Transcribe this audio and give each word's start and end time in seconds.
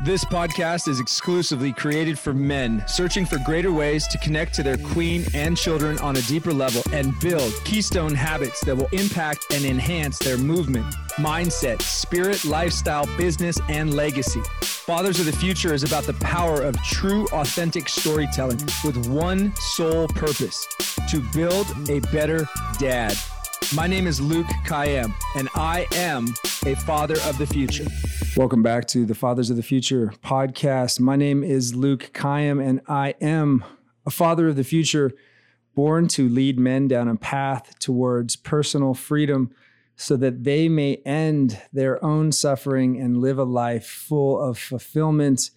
This 0.00 0.24
podcast 0.24 0.86
is 0.86 1.00
exclusively 1.00 1.72
created 1.72 2.20
for 2.20 2.32
men 2.32 2.84
searching 2.86 3.26
for 3.26 3.36
greater 3.44 3.72
ways 3.72 4.06
to 4.06 4.18
connect 4.18 4.54
to 4.54 4.62
their 4.62 4.76
queen 4.76 5.24
and 5.34 5.56
children 5.56 5.98
on 5.98 6.14
a 6.14 6.22
deeper 6.22 6.52
level 6.52 6.84
and 6.92 7.18
build 7.18 7.52
keystone 7.64 8.14
habits 8.14 8.64
that 8.64 8.76
will 8.76 8.86
impact 8.92 9.52
and 9.52 9.64
enhance 9.64 10.16
their 10.20 10.38
movement, 10.38 10.86
mindset, 11.16 11.82
spirit, 11.82 12.44
lifestyle, 12.44 13.06
business, 13.16 13.58
and 13.68 13.92
legacy. 13.92 14.40
Fathers 14.62 15.18
of 15.18 15.26
the 15.26 15.32
Future 15.32 15.74
is 15.74 15.82
about 15.82 16.04
the 16.04 16.14
power 16.14 16.62
of 16.62 16.80
true, 16.84 17.26
authentic 17.32 17.88
storytelling 17.88 18.60
with 18.84 19.08
one 19.08 19.52
sole 19.56 20.06
purpose 20.06 20.64
to 21.10 21.20
build 21.34 21.66
a 21.90 21.98
better 22.12 22.48
dad. 22.78 23.16
My 23.74 23.88
name 23.88 24.06
is 24.06 24.20
Luke 24.20 24.46
Kayem, 24.64 25.12
and 25.34 25.48
I 25.56 25.88
am 25.94 26.28
a 26.64 26.76
father 26.76 27.16
of 27.24 27.36
the 27.36 27.46
future. 27.48 27.86
Welcome 28.36 28.62
back 28.62 28.86
to 28.88 29.04
the 29.04 29.14
Fathers 29.14 29.50
of 29.50 29.56
the 29.56 29.62
Future 29.62 30.12
podcast. 30.22 31.00
My 31.00 31.16
name 31.16 31.42
is 31.42 31.74
Luke 31.74 32.10
Kayem, 32.12 32.64
and 32.64 32.80
I 32.86 33.14
am 33.20 33.64
a 34.06 34.10
father 34.10 34.48
of 34.48 34.56
the 34.56 34.62
future, 34.62 35.12
born 35.74 36.06
to 36.08 36.28
lead 36.28 36.58
men 36.58 36.86
down 36.86 37.08
a 37.08 37.16
path 37.16 37.78
towards 37.80 38.36
personal 38.36 38.94
freedom 38.94 39.50
so 39.96 40.16
that 40.16 40.44
they 40.44 40.68
may 40.68 40.96
end 41.04 41.60
their 41.72 42.02
own 42.04 42.30
suffering 42.30 43.00
and 43.00 43.20
live 43.20 43.38
a 43.38 43.44
life 43.44 43.86
full 43.86 44.40
of 44.40 44.56
fulfillment, 44.56 45.50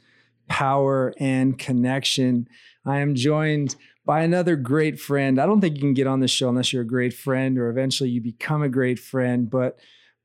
power, 0.48 1.14
and 1.20 1.60
connection. 1.60 2.48
I 2.84 2.98
am 2.98 3.14
joined 3.14 3.76
by 4.06 4.22
another 4.22 4.56
great 4.56 5.00
friend. 5.00 5.40
I 5.40 5.46
don't 5.46 5.62
think 5.62 5.76
you 5.76 5.82
can 5.82 5.94
get 5.94 6.08
on 6.08 6.20
this 6.20 6.32
show 6.32 6.50
unless 6.50 6.74
you're 6.74 6.82
a 6.82 6.88
great 6.88 7.14
friend 7.14 7.60
or 7.60 7.70
eventually 7.70 8.10
you 8.10 8.22
become 8.22 8.64
a 8.64 8.70
great 8.70 8.98
friend. 8.98 9.50
But 9.50 9.78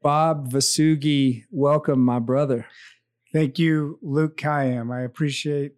Bob 0.07 0.53
Vasugi, 0.53 1.43
welcome, 1.51 1.99
my 1.99 2.21
brother. 2.21 2.65
Thank 3.33 3.59
you, 3.59 3.99
Luke 4.03 4.37
Kayem. 4.37 4.95
I 4.95 5.01
appreciate 5.01 5.73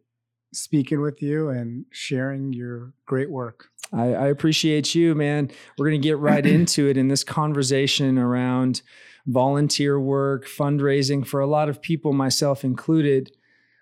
speaking 0.53 1.01
with 1.01 1.23
you 1.23 1.49
and 1.49 1.87
sharing 1.93 2.53
your 2.53 2.93
great 3.07 3.31
work. 3.31 3.71
I, 3.91 4.13
I 4.13 4.27
appreciate 4.27 4.95
you, 4.95 5.15
man. 5.15 5.51
We're 5.79 5.89
going 5.89 6.03
to 6.03 6.07
get 6.07 6.19
right 6.19 6.45
into 6.57 6.91
it 6.91 6.99
in 6.99 7.09
this 7.09 7.25
conversation 7.25 8.19
around 8.19 8.83
volunteer 9.27 9.99
work, 9.99 10.47
fundraising 10.47 11.27
for 11.27 11.41
a 11.41 11.47
lot 11.47 11.71
of 11.71 11.81
people, 11.81 12.13
myself 12.13 12.65
included. 12.65 13.33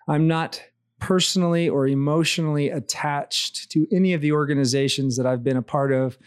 I'm 0.07 0.29
not 0.29 0.63
personally 1.01 1.67
or 1.67 1.89
emotionally 1.89 2.69
attached 2.69 3.69
to 3.71 3.85
any 3.91 4.13
of 4.13 4.21
the 4.21 4.31
organizations 4.31 5.17
that 5.17 5.25
I've 5.25 5.43
been 5.43 5.57
a 5.57 5.61
part 5.61 5.91
of, 5.91 6.17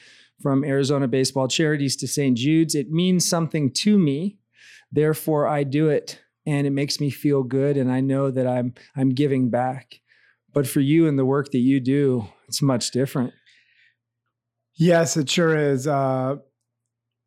from 0.40 0.64
Arizona 0.64 1.08
Baseball 1.08 1.48
Charities 1.48 1.96
to 1.96 2.08
St. 2.08 2.36
Jude's. 2.36 2.74
It 2.74 2.90
means 2.90 3.28
something 3.28 3.72
to 3.74 3.98
me. 3.98 4.38
Therefore, 4.92 5.46
I 5.46 5.64
do 5.64 5.88
it 5.88 6.20
and 6.46 6.66
it 6.66 6.70
makes 6.70 7.00
me 7.00 7.10
feel 7.10 7.42
good 7.42 7.76
and 7.76 7.90
I 7.90 8.00
know 8.00 8.30
that 8.30 8.46
I'm 8.46 8.74
I'm 8.96 9.10
giving 9.10 9.50
back. 9.50 10.00
But 10.52 10.66
for 10.66 10.80
you 10.80 11.06
and 11.06 11.18
the 11.18 11.24
work 11.24 11.52
that 11.52 11.58
you 11.58 11.78
do, 11.78 12.26
it's 12.48 12.60
much 12.60 12.90
different. 12.90 13.32
Yes, 14.74 15.16
it 15.16 15.30
sure 15.30 15.56
is. 15.56 15.86
Uh, 15.86 16.36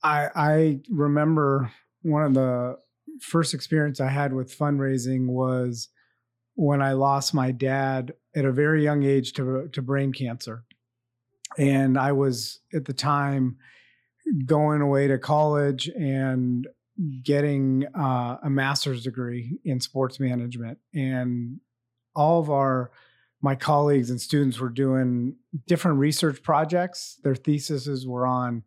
I 0.04 0.30
I 0.36 0.80
remember 0.90 1.72
one 2.02 2.24
of 2.24 2.34
the 2.34 2.78
first 3.22 3.54
experience 3.54 4.02
I 4.02 4.10
had 4.10 4.34
with 4.34 4.58
fundraising 4.58 5.28
was 5.28 5.90
when 6.56 6.82
I 6.82 6.94
lost 6.94 7.34
my 7.34 7.52
dad 7.52 8.14
at 8.36 8.46
a 8.46 8.52
very 8.52 8.84
young 8.84 9.04
age 9.04 9.34
to 9.34 9.70
to 9.72 9.82
brain 9.82 10.12
cancer, 10.12 10.66
and 11.58 11.98
I 11.98 12.12
was 12.12 12.60
at 12.74 12.86
the 12.86 12.94
time 12.94 13.58
going 14.46 14.82
away 14.82 15.08
to 15.08 15.18
college 15.18 15.88
and 15.90 16.68
getting 17.24 17.86
uh, 17.96 18.38
a 18.44 18.50
master's 18.50 19.04
degree 19.04 19.60
in 19.64 19.80
sports 19.80 20.20
management, 20.20 20.78
and 20.94 21.60
all 22.16 22.40
of 22.40 22.50
our 22.50 22.92
my 23.42 23.56
colleagues 23.56 24.10
and 24.10 24.22
students 24.22 24.60
were 24.60 24.70
doing 24.70 25.36
different 25.68 26.00
research 26.00 26.42
projects. 26.44 27.20
Their 27.24 27.36
theses 27.36 28.08
were 28.08 28.26
on 28.26 28.64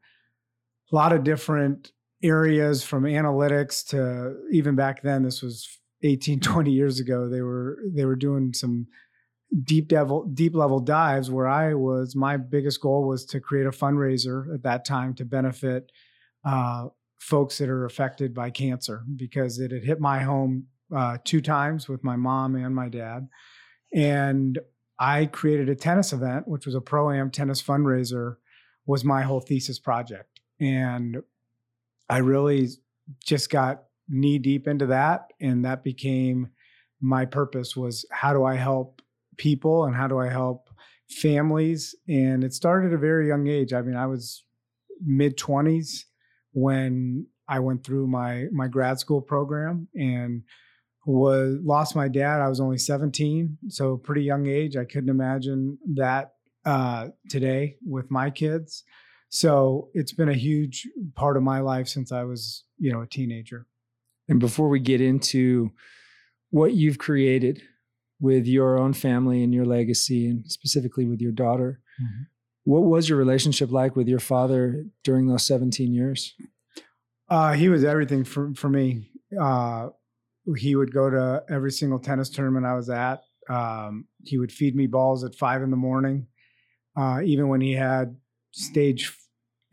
a 0.93 0.95
lot 0.95 1.13
of 1.13 1.25
different 1.25 1.93
areas 2.23 2.83
from 2.83 3.05
analytics 3.05 3.87
to 3.87 4.37
even 4.51 4.75
back 4.75 5.03
then 5.03 5.23
this 5.23 5.43
was 5.43 5.69
18 6.03 6.41
20 6.41 6.73
years 6.73 6.99
ago 6.99 7.29
they 7.29 7.43
were 7.43 7.79
they 7.93 8.07
were 8.07 8.17
doing 8.17 8.55
some 8.55 8.87
deep 9.63 9.93
level 9.93 10.25
deep 10.25 10.55
level 10.55 10.81
dives 10.81 11.31
where 11.31 11.47
i 11.47 11.73
was 11.73 12.17
my 12.17 12.37
biggest 12.37 12.81
goal 12.81 13.07
was 13.07 13.25
to 13.25 13.41
create 13.41 13.67
a 13.67 13.71
fundraiser 13.71 14.53
at 14.53 14.63
that 14.63 14.85
time 14.85 15.15
to 15.15 15.25
benefit 15.25 15.93
uh, 16.45 16.87
folks 17.19 17.59
that 17.59 17.69
are 17.69 17.85
affected 17.85 18.35
by 18.35 18.51
cancer 18.51 19.03
because 19.17 19.59
it 19.59 19.73
had 19.73 19.85
hit 19.85 20.01
my 20.01 20.21
home 20.21 20.67
uh, 20.95 21.19
two 21.25 21.41
times 21.41 21.89
with 21.89 22.05
my 22.05 22.15
mom 22.15 22.55
and 22.55 22.75
my 22.75 22.89
dad. 22.89 23.29
And 23.93 24.59
i 24.99 25.27
created 25.27 25.69
a 25.69 25.75
tennis 25.75 26.13
event 26.13 26.49
which 26.49 26.65
was 26.65 26.75
a 26.75 26.81
pro 26.81 27.11
am 27.11 27.31
tennis 27.31 27.61
fundraiser 27.61 28.37
was 28.87 29.05
my 29.05 29.23
whole 29.23 29.41
thesis 29.41 29.79
project. 29.79 30.41
And 30.61 31.19
i 32.09 32.19
really 32.19 32.69
just 33.25 33.51
got 33.51 33.85
knee 34.09 34.39
deep 34.39 34.69
into 34.69 34.87
that 34.87 35.33
and 35.41 35.65
that 35.65 35.83
became 35.83 36.49
my 37.01 37.25
purpose 37.25 37.77
was 37.77 38.07
how 38.11 38.33
do 38.33 38.45
i 38.45 38.55
help 38.55 39.03
people 39.37 39.85
and 39.85 39.95
how 39.95 40.07
do 40.07 40.19
i 40.19 40.29
help 40.29 40.69
families 41.09 41.95
and 42.09 42.43
it 42.43 42.53
started 42.53 42.89
at 42.89 42.95
a 42.95 42.99
very 42.99 43.29
young 43.29 43.47
age. 43.47 43.73
I 43.73 43.83
mean 43.83 43.97
i 43.97 44.07
was 44.07 44.45
mid 45.05 45.37
20s 45.37 46.05
when 46.53 47.27
i 47.49 47.61
went 47.61 47.85
through 47.85 48.07
my 48.07 48.47
my 48.53 48.67
grad 48.67 48.99
school 48.99 49.21
program 49.21 49.89
and 49.95 50.43
was 51.05 51.59
lost 51.63 51.95
my 51.95 52.09
dad 52.09 52.41
i 52.41 52.49
was 52.49 52.61
only 52.61 52.79
17 52.79 53.59
so 53.69 53.97
pretty 53.97 54.23
young 54.23 54.47
age. 54.47 54.77
I 54.77 54.85
couldn't 54.85 55.11
imagine 55.11 55.79
that 55.95 56.33
uh, 56.65 57.09
today 57.31 57.77
with 57.87 58.11
my 58.11 58.29
kids. 58.29 58.83
So 59.29 59.91
it's 59.95 60.13
been 60.13 60.29
a 60.29 60.35
huge 60.35 60.89
part 61.15 61.37
of 61.37 61.45
my 61.45 61.61
life 61.61 61.87
since 61.87 62.11
i 62.11 62.25
was 62.25 62.65
you 62.79 62.93
know 62.93 63.03
a 63.03 63.07
teenager. 63.07 63.67
And 64.29 64.41
before 64.41 64.69
we 64.69 64.81
get 64.81 65.01
into 65.01 65.71
what 66.51 66.75
you've 66.75 66.99
created 66.99 67.63
with 68.21 68.47
your 68.47 68.79
own 68.79 68.93
family 68.93 69.43
and 69.43 69.55
your 69.55 69.67
legacy, 69.67 70.29
and 70.29 70.51
specifically 70.51 71.07
with 71.07 71.21
your 71.21 71.33
daughter, 71.33 71.81
mm-hmm. 72.01 72.23
what 72.65 72.81
was 72.81 73.09
your 73.09 73.19
relationship 73.19 73.71
like 73.71 73.97
with 73.97 74.09
your 74.09 74.19
father 74.19 74.85
during 75.05 75.27
those 75.27 75.45
17 75.47 75.93
years? 75.93 76.35
Uh, 77.29 77.53
he 77.53 77.69
was 77.69 77.85
everything 77.85 78.25
for, 78.25 78.53
for 78.55 78.69
me. 78.69 79.11
Uh, 79.39 79.89
he 80.57 80.77
would 80.77 80.93
go 80.93 81.11
to 81.11 81.43
every 81.51 81.73
single 81.73 81.99
tennis 81.99 82.31
tournament 82.31 82.65
I 82.65 82.75
was 82.75 82.89
at. 82.89 83.21
Um, 83.49 84.07
he 84.25 84.39
would 84.39 84.53
feed 84.53 84.77
me 84.77 84.87
balls 84.87 85.25
at 85.25 85.35
five 85.35 85.63
in 85.63 85.71
the 85.71 85.77
morning, 85.77 86.27
uh, 86.97 87.21
even 87.25 87.49
when 87.49 87.61
he 87.61 87.73
had 87.73 88.17
stage 88.53 89.13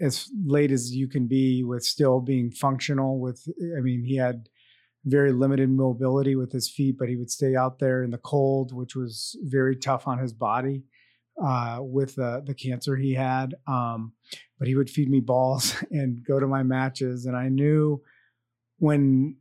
as 0.02 0.30
late 0.46 0.72
as 0.72 0.94
you 0.94 1.08
can 1.08 1.28
be 1.28 1.64
with 1.64 1.84
still 1.84 2.20
being 2.20 2.52
functional 2.52 3.20
with 3.20 3.48
i 3.78 3.80
mean 3.80 4.04
he 4.04 4.18
had 4.18 4.50
very 5.06 5.32
limited 5.32 5.70
mobility 5.70 6.36
with 6.36 6.52
his 6.52 6.70
feet 6.70 6.96
but 6.98 7.10
he 7.10 7.16
would 7.16 7.30
stay 7.30 7.56
out 7.56 7.80
there 7.80 8.04
in 8.04 8.12
the 8.12 8.18
cold 8.18 8.74
which 8.74 8.96
was 8.96 9.38
very 9.44 9.76
tough 9.76 10.08
on 10.08 10.18
his 10.18 10.34
body 10.34 10.84
uh, 11.42 11.80
with 11.82 12.16
the 12.16 12.56
cancer 12.58 12.96
he 12.96 13.14
had. 13.14 13.56
Um, 13.68 14.14
but 14.60 14.68
he 14.68 14.76
would 14.76 14.90
feed 14.90 15.10
me 15.10 15.20
balls 15.20 15.76
and 15.92 16.24
go 16.26 16.40
to 16.40 16.48
my 16.48 16.64
matches. 16.64 17.26
And 17.26 17.36
i 17.36 17.50
knew 17.50 18.02
when 18.78 19.38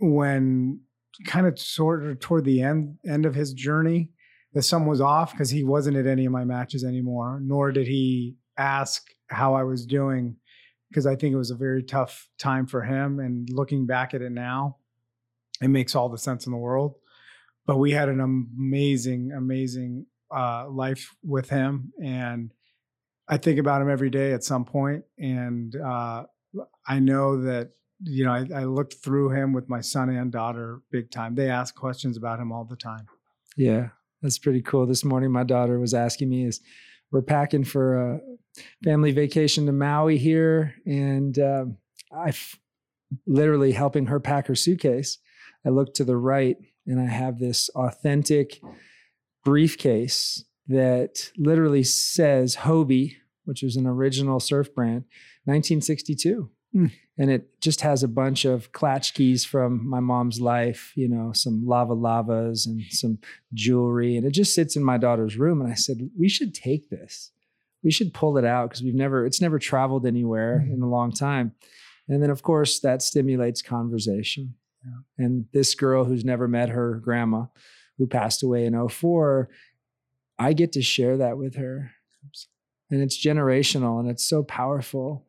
when 0.00 0.80
kind 1.26 1.46
of 1.46 1.58
sort 1.58 2.06
of 2.06 2.20
toward 2.20 2.44
the 2.44 2.62
end 2.62 2.96
end 3.06 3.26
of 3.26 3.34
his 3.34 3.52
journey 3.52 4.10
the 4.52 4.62
sum 4.62 4.86
was 4.86 5.00
off 5.00 5.32
because 5.32 5.50
he 5.50 5.64
wasn't 5.64 5.96
at 5.96 6.06
any 6.06 6.24
of 6.24 6.30
my 6.30 6.44
matches 6.44 6.84
anymore 6.84 7.40
nor 7.42 7.72
did 7.72 7.88
he 7.88 8.36
ask 8.56 9.02
how 9.28 9.54
I 9.54 9.64
was 9.64 9.84
doing 9.84 10.36
because 10.88 11.06
I 11.06 11.16
think 11.16 11.34
it 11.34 11.38
was 11.38 11.50
a 11.50 11.56
very 11.56 11.82
tough 11.82 12.28
time 12.38 12.66
for 12.66 12.82
him. 12.82 13.20
And 13.20 13.48
looking 13.50 13.86
back 13.86 14.14
at 14.14 14.22
it 14.22 14.32
now, 14.32 14.76
it 15.60 15.68
makes 15.68 15.94
all 15.94 16.08
the 16.08 16.18
sense 16.18 16.46
in 16.46 16.52
the 16.52 16.58
world. 16.58 16.94
But 17.66 17.78
we 17.78 17.92
had 17.92 18.08
an 18.08 18.20
amazing, 18.20 19.32
amazing 19.32 20.06
uh, 20.34 20.68
life 20.68 21.14
with 21.22 21.50
him, 21.50 21.92
and 22.02 22.52
I 23.28 23.36
think 23.36 23.58
about 23.58 23.82
him 23.82 23.90
every 23.90 24.08
day 24.08 24.32
at 24.32 24.42
some 24.42 24.64
point. 24.64 25.04
And 25.18 25.76
uh, 25.76 26.24
I 26.86 26.98
know 26.98 27.42
that 27.42 27.72
you 28.02 28.24
know 28.24 28.32
I, 28.32 28.46
I 28.54 28.64
looked 28.64 28.94
through 28.94 29.30
him 29.30 29.52
with 29.52 29.68
my 29.68 29.82
son 29.82 30.08
and 30.08 30.32
daughter 30.32 30.80
big 30.90 31.10
time. 31.10 31.34
They 31.34 31.50
ask 31.50 31.74
questions 31.74 32.16
about 32.16 32.40
him 32.40 32.52
all 32.52 32.64
the 32.64 32.76
time. 32.76 33.06
Yeah, 33.56 33.88
that's 34.22 34.38
pretty 34.38 34.62
cool. 34.62 34.86
This 34.86 35.04
morning, 35.04 35.30
my 35.30 35.44
daughter 35.44 35.78
was 35.78 35.92
asking 35.92 36.30
me, 36.30 36.46
"Is 36.46 36.60
we're 37.10 37.22
packing 37.22 37.64
for 37.64 38.14
a 38.14 38.20
family 38.84 39.12
vacation 39.12 39.66
to 39.66 39.72
Maui 39.72 40.18
here, 40.18 40.74
and 40.86 41.38
um, 41.38 41.76
I 42.12 42.32
literally 43.26 43.72
helping 43.72 44.06
her 44.06 44.20
pack 44.20 44.46
her 44.46 44.54
suitcase. 44.54 45.18
I 45.66 45.70
look 45.70 45.94
to 45.94 46.04
the 46.04 46.16
right, 46.16 46.56
and 46.86 47.00
I 47.00 47.06
have 47.06 47.38
this 47.38 47.68
authentic 47.70 48.60
briefcase 49.44 50.44
that 50.68 51.30
literally 51.36 51.82
says 51.82 52.56
Hobie, 52.56 53.16
which 53.44 53.62
is 53.62 53.76
an 53.76 53.86
original 53.86 54.40
surf 54.40 54.74
brand, 54.74 55.04
1962. 55.44 56.50
Mm. 56.76 56.92
and 57.16 57.30
it 57.30 57.62
just 57.62 57.80
has 57.80 58.02
a 58.02 58.08
bunch 58.08 58.44
of 58.44 58.72
klatchkes 58.72 59.46
from 59.46 59.88
my 59.88 60.00
mom's 60.00 60.38
life, 60.38 60.92
you 60.96 61.08
know, 61.08 61.32
some 61.32 61.64
lava 61.66 61.94
lavas 61.94 62.66
and 62.66 62.82
some 62.90 63.18
jewelry. 63.54 64.18
And 64.18 64.26
it 64.26 64.32
just 64.32 64.54
sits 64.54 64.76
in 64.76 64.84
my 64.84 64.98
daughter's 64.98 65.38
room. 65.38 65.62
And 65.62 65.72
I 65.72 65.74
said, 65.74 66.10
we 66.18 66.28
should 66.28 66.54
take 66.54 66.90
this. 66.90 67.32
We 67.82 67.90
should 67.90 68.14
pull 68.14 68.38
it 68.38 68.44
out 68.44 68.70
because 68.70 68.82
we've 68.82 68.94
never, 68.94 69.24
it's 69.24 69.40
never 69.40 69.58
traveled 69.58 70.06
anywhere 70.06 70.62
mm-hmm. 70.62 70.74
in 70.74 70.82
a 70.82 70.88
long 70.88 71.12
time. 71.12 71.52
And 72.08 72.22
then, 72.22 72.30
of 72.30 72.42
course, 72.42 72.80
that 72.80 73.02
stimulates 73.02 73.62
conversation. 73.62 74.54
Yeah. 74.84 75.24
And 75.24 75.44
this 75.52 75.74
girl 75.74 76.04
who's 76.04 76.24
never 76.24 76.48
met 76.48 76.70
her 76.70 76.94
grandma, 76.94 77.46
who 77.98 78.06
passed 78.06 78.42
away 78.42 78.64
in 78.64 78.88
04, 78.88 79.48
I 80.38 80.52
get 80.52 80.72
to 80.72 80.82
share 80.82 81.18
that 81.18 81.36
with 81.36 81.56
her. 81.56 81.90
And 82.90 83.02
it's 83.02 83.22
generational 83.22 84.00
and 84.00 84.08
it's 84.08 84.26
so 84.26 84.42
powerful. 84.42 85.26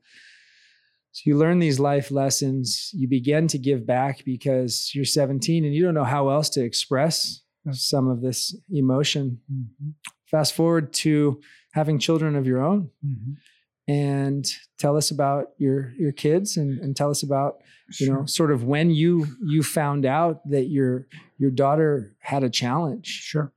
So 1.12 1.24
you 1.26 1.38
learn 1.38 1.60
these 1.60 1.80
life 1.80 2.12
lessons, 2.12 2.92
you 2.94 3.08
begin 3.08 3.48
to 3.48 3.58
give 3.58 3.86
back 3.86 4.24
because 4.24 4.92
you're 4.94 5.06
17 5.06 5.66
and 5.66 5.74
you 5.74 5.84
don't 5.84 5.96
know 5.96 6.04
how 6.04 6.30
else 6.30 6.50
to 6.52 6.64
express 6.64 7.42
some 7.72 8.08
of 8.08 8.22
this 8.22 8.56
emotion. 8.72 9.40
Mm-hmm. 9.52 9.90
Fast 10.32 10.54
forward 10.54 10.94
to 10.94 11.42
having 11.80 11.98
children 11.98 12.36
of 12.36 12.46
your 12.46 12.62
own. 12.62 12.90
Mm-hmm. 13.06 13.34
And 13.88 14.46
tell 14.78 14.98
us 14.98 15.10
about 15.10 15.48
your 15.58 15.94
your 15.98 16.12
kids 16.12 16.58
and, 16.58 16.78
and 16.80 16.96
tell 16.96 17.10
us 17.10 17.24
about 17.24 17.56
you 18.00 18.06
sure. 18.06 18.20
know 18.20 18.26
sort 18.26 18.52
of 18.52 18.64
when 18.64 18.92
you 18.92 19.26
you 19.44 19.64
found 19.64 20.06
out 20.06 20.48
that 20.48 20.66
your 20.66 21.08
your 21.40 21.50
daughter 21.50 22.16
had 22.20 22.44
a 22.44 22.52
challenge. 22.52 23.08
Sure. 23.08 23.52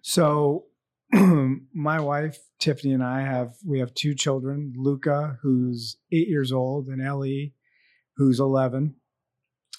So 0.00 0.64
my 1.12 2.00
wife 2.00 2.38
Tiffany 2.58 2.94
and 2.94 3.04
I 3.04 3.20
have 3.20 3.52
we 3.66 3.78
have 3.80 3.92
two 3.92 4.14
children, 4.14 4.72
Luca, 4.74 5.38
who's 5.42 5.98
eight 6.12 6.28
years 6.28 6.50
old, 6.50 6.86
and 6.86 7.02
Ellie, 7.02 7.52
who's 8.16 8.40
eleven. 8.40 8.94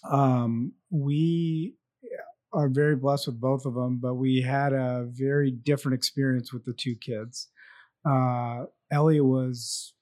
Um, 0.07 0.73
we 0.91 1.73
are 2.53 2.69
very 2.69 2.95
blessed 2.95 3.27
with 3.27 3.39
both 3.39 3.65
of 3.65 3.73
them, 3.73 3.99
but 4.01 4.15
we 4.15 4.41
had 4.41 4.73
a 4.73 5.07
very 5.09 5.51
different 5.51 5.95
experience 5.95 6.51
with 6.51 6.65
the 6.65 6.73
two 6.73 6.95
kids. 6.95 7.47
Uh, 8.07 8.66
Ellie 8.92 9.22
was 9.22 9.94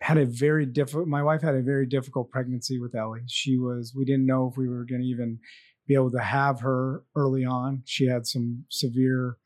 had 0.00 0.18
a 0.18 0.26
very 0.26 0.66
difficult. 0.66 1.08
My 1.08 1.22
wife 1.22 1.42
had 1.42 1.54
a 1.54 1.62
very 1.62 1.86
difficult 1.86 2.30
pregnancy 2.30 2.78
with 2.78 2.94
Ellie. 2.94 3.22
She 3.26 3.58
was. 3.58 3.94
We 3.96 4.04
didn't 4.04 4.26
know 4.26 4.48
if 4.50 4.56
we 4.56 4.68
were 4.68 4.84
going 4.84 5.00
to 5.00 5.06
even 5.06 5.38
be 5.86 5.94
able 5.94 6.10
to 6.12 6.20
have 6.20 6.60
her 6.60 7.04
early 7.16 7.44
on. 7.44 7.82
She 7.84 8.06
had 8.06 8.26
some 8.26 8.64
severe 8.70 9.38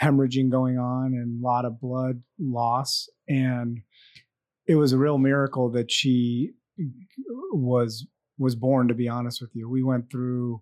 hemorrhaging 0.00 0.50
going 0.50 0.78
on 0.78 1.06
and 1.14 1.42
a 1.42 1.46
lot 1.46 1.64
of 1.64 1.80
blood 1.80 2.22
loss. 2.38 3.08
And 3.28 3.80
it 4.68 4.76
was 4.76 4.92
a 4.92 4.98
real 4.98 5.18
miracle 5.18 5.70
that 5.70 5.90
she 5.90 6.52
was 7.52 8.06
was 8.38 8.54
born 8.54 8.86
to 8.86 8.94
be 8.94 9.08
honest 9.08 9.40
with 9.40 9.50
you 9.54 9.68
we 9.68 9.82
went 9.82 10.08
through 10.10 10.60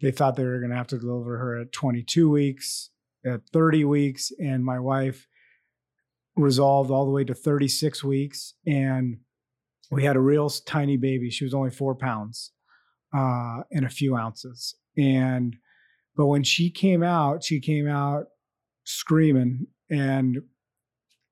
they 0.00 0.10
thought 0.10 0.36
they 0.36 0.44
were 0.44 0.60
going 0.60 0.70
to 0.70 0.76
have 0.76 0.86
to 0.86 0.98
deliver 0.98 1.36
her 1.36 1.60
at 1.60 1.72
22 1.72 2.30
weeks 2.30 2.90
at 3.26 3.40
30 3.52 3.84
weeks 3.84 4.32
and 4.40 4.64
my 4.64 4.78
wife 4.78 5.26
resolved 6.38 6.90
all 6.90 7.04
the 7.04 7.10
way 7.10 7.24
to 7.24 7.34
36 7.34 8.02
weeks 8.04 8.54
and 8.66 9.18
we 9.90 10.04
had 10.04 10.16
a 10.16 10.20
real 10.20 10.48
tiny 10.48 10.96
baby 10.96 11.30
she 11.30 11.44
was 11.44 11.54
only 11.54 11.70
four 11.70 11.94
pounds 11.94 12.52
uh, 13.16 13.60
and 13.72 13.84
a 13.84 13.90
few 13.90 14.16
ounces 14.16 14.74
and 14.96 15.56
but 16.16 16.26
when 16.26 16.42
she 16.42 16.70
came 16.70 17.02
out 17.02 17.42
she 17.42 17.60
came 17.60 17.88
out 17.88 18.26
screaming. 18.88 19.66
And 19.90 20.38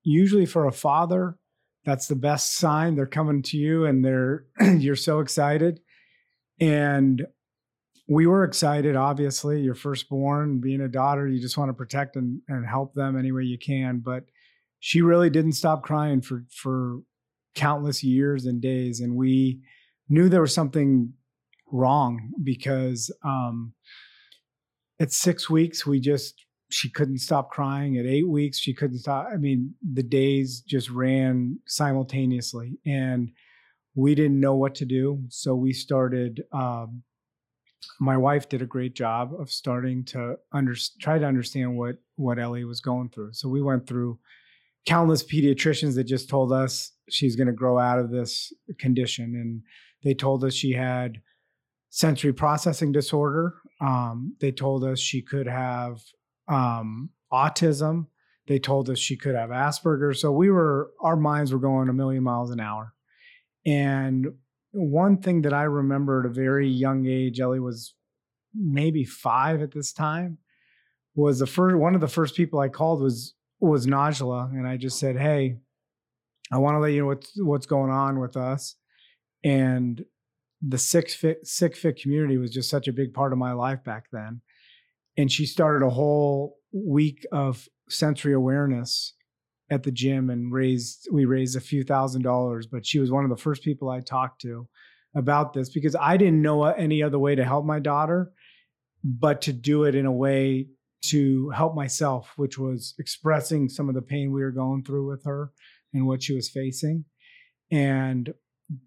usually 0.04 0.46
for 0.46 0.66
a 0.66 0.72
father, 0.72 1.38
that's 1.84 2.06
the 2.06 2.16
best 2.16 2.56
sign. 2.56 2.94
They're 2.94 3.06
coming 3.06 3.42
to 3.44 3.56
you 3.56 3.86
and 3.86 4.04
they're 4.04 4.44
you're 4.78 4.96
so 4.96 5.20
excited. 5.20 5.80
And 6.60 7.26
we 8.08 8.26
were 8.26 8.44
excited, 8.44 8.94
obviously. 8.94 9.60
Your 9.60 9.74
firstborn, 9.74 10.60
being 10.60 10.82
a 10.82 10.88
daughter, 10.88 11.26
you 11.26 11.40
just 11.40 11.58
want 11.58 11.70
to 11.70 11.74
protect 11.74 12.16
and, 12.16 12.40
and 12.48 12.66
help 12.66 12.94
them 12.94 13.18
any 13.18 13.32
way 13.32 13.42
you 13.42 13.58
can. 13.58 13.98
But 13.98 14.24
she 14.80 15.02
really 15.02 15.30
didn't 15.30 15.52
stop 15.52 15.82
crying 15.82 16.20
for 16.20 16.44
for 16.50 17.00
countless 17.54 18.04
years 18.04 18.46
and 18.46 18.60
days. 18.60 19.00
And 19.00 19.16
we 19.16 19.60
knew 20.08 20.28
there 20.28 20.42
was 20.42 20.54
something 20.54 21.12
wrong 21.72 22.30
because 22.42 23.10
um, 23.24 23.72
at 25.00 25.12
six 25.12 25.50
weeks 25.50 25.84
we 25.84 25.98
just 25.98 26.46
she 26.68 26.90
couldn't 26.90 27.18
stop 27.18 27.50
crying 27.50 27.96
at 27.96 28.06
eight 28.06 28.28
weeks 28.28 28.58
she 28.58 28.74
couldn't 28.74 28.98
stop 28.98 29.28
i 29.32 29.36
mean 29.36 29.72
the 29.94 30.02
days 30.02 30.62
just 30.66 30.90
ran 30.90 31.58
simultaneously 31.66 32.76
and 32.86 33.30
we 33.94 34.14
didn't 34.14 34.40
know 34.40 34.54
what 34.54 34.74
to 34.74 34.84
do 34.84 35.22
so 35.28 35.54
we 35.54 35.72
started 35.72 36.42
um, 36.52 37.02
my 38.00 38.16
wife 38.16 38.48
did 38.48 38.62
a 38.62 38.66
great 38.66 38.94
job 38.94 39.32
of 39.38 39.50
starting 39.50 40.04
to 40.04 40.36
under, 40.52 40.74
try 41.00 41.18
to 41.18 41.26
understand 41.26 41.76
what 41.76 41.96
what 42.16 42.38
ellie 42.38 42.64
was 42.64 42.80
going 42.80 43.08
through 43.10 43.32
so 43.32 43.48
we 43.48 43.62
went 43.62 43.86
through 43.86 44.18
countless 44.86 45.22
pediatricians 45.24 45.94
that 45.96 46.04
just 46.04 46.28
told 46.28 46.52
us 46.52 46.92
she's 47.10 47.36
going 47.36 47.48
to 47.48 47.52
grow 47.52 47.78
out 47.78 47.98
of 47.98 48.10
this 48.10 48.52
condition 48.78 49.34
and 49.34 49.62
they 50.04 50.14
told 50.14 50.44
us 50.44 50.54
she 50.54 50.72
had 50.72 51.20
sensory 51.90 52.32
processing 52.32 52.92
disorder 52.92 53.54
um, 53.80 54.36
they 54.40 54.52
told 54.52 54.84
us 54.84 54.98
she 54.98 55.22
could 55.22 55.46
have 55.46 56.00
um, 56.48 57.10
autism. 57.32 58.06
They 58.46 58.58
told 58.58 58.88
us 58.88 58.98
she 58.98 59.16
could 59.16 59.34
have 59.34 59.50
Asperger's. 59.50 60.20
So 60.20 60.32
we 60.32 60.50
were, 60.50 60.90
our 61.00 61.16
minds 61.16 61.52
were 61.52 61.58
going 61.58 61.88
a 61.88 61.92
million 61.92 62.22
miles 62.22 62.50
an 62.50 62.60
hour. 62.60 62.94
And 63.64 64.28
one 64.70 65.18
thing 65.18 65.42
that 65.42 65.52
I 65.52 65.64
remember 65.64 66.20
at 66.20 66.26
a 66.26 66.32
very 66.32 66.68
young 66.68 67.06
age, 67.06 67.40
Ellie 67.40 67.60
was 67.60 67.94
maybe 68.54 69.04
five 69.04 69.60
at 69.60 69.72
this 69.72 69.92
time, 69.92 70.38
was 71.14 71.40
the 71.40 71.46
first 71.46 71.76
one 71.76 71.94
of 71.94 72.00
the 72.00 72.08
first 72.08 72.36
people 72.36 72.60
I 72.60 72.68
called 72.68 73.02
was 73.02 73.34
was 73.60 73.86
Najla, 73.86 74.50
and 74.50 74.66
I 74.66 74.76
just 74.76 74.98
said, 74.98 75.16
"Hey, 75.16 75.58
I 76.52 76.58
want 76.58 76.74
to 76.74 76.80
let 76.80 76.92
you 76.92 77.00
know 77.00 77.06
what's 77.06 77.32
what's 77.36 77.66
going 77.66 77.90
on 77.90 78.20
with 78.20 78.36
us." 78.36 78.76
And 79.44 80.04
the 80.62 80.78
sick 80.78 81.10
fit 81.10 81.46
sick 81.46 81.76
fit 81.76 82.00
community 82.00 82.38
was 82.38 82.50
just 82.50 82.70
such 82.70 82.88
a 82.88 82.92
big 82.92 83.12
part 83.12 83.32
of 83.32 83.38
my 83.38 83.52
life 83.52 83.82
back 83.84 84.06
then 84.12 84.40
and 85.16 85.30
she 85.30 85.46
started 85.46 85.84
a 85.84 85.90
whole 85.90 86.56
week 86.72 87.26
of 87.32 87.68
sensory 87.88 88.32
awareness 88.32 89.14
at 89.70 89.82
the 89.82 89.90
gym 89.90 90.30
and 90.30 90.52
raised 90.52 91.08
we 91.12 91.24
raised 91.24 91.56
a 91.56 91.60
few 91.60 91.84
thousand 91.84 92.22
dollars 92.22 92.66
but 92.66 92.86
she 92.86 92.98
was 92.98 93.10
one 93.10 93.24
of 93.24 93.30
the 93.30 93.36
first 93.36 93.62
people 93.62 93.88
i 93.88 94.00
talked 94.00 94.40
to 94.40 94.66
about 95.14 95.52
this 95.52 95.70
because 95.70 95.96
i 95.96 96.16
didn't 96.16 96.42
know 96.42 96.64
any 96.64 97.02
other 97.02 97.18
way 97.18 97.34
to 97.34 97.44
help 97.44 97.64
my 97.64 97.78
daughter 97.78 98.32
but 99.04 99.42
to 99.42 99.52
do 99.52 99.84
it 99.84 99.94
in 99.94 100.06
a 100.06 100.12
way 100.12 100.66
to 101.10 101.50
help 101.50 101.74
myself 101.74 102.32
which 102.36 102.58
was 102.58 102.94
expressing 102.98 103.68
some 103.68 103.88
of 103.88 103.94
the 103.94 104.02
pain 104.02 104.32
we 104.32 104.42
were 104.42 104.50
going 104.50 104.82
through 104.82 105.08
with 105.08 105.24
her 105.24 105.52
and 105.92 106.06
what 106.06 106.22
she 106.22 106.34
was 106.34 106.48
facing. 106.48 107.04
And 107.70 108.32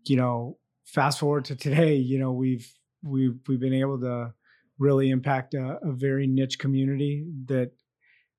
you 0.06 0.16
know 0.16 0.58
fast 0.86 1.20
forward 1.20 1.46
to 1.46 1.56
today 1.56 1.96
you 1.96 2.20
know 2.20 2.34
we've 2.34 2.70
we've 3.02 3.38
we've 3.48 3.60
been 3.60 3.74
able 3.74 4.00
to 4.00 4.34
really 4.78 5.10
impact 5.10 5.54
a, 5.54 5.78
a 5.84 5.92
very 5.92 6.26
niche 6.26 6.58
community 6.58 7.26
that 7.46 7.72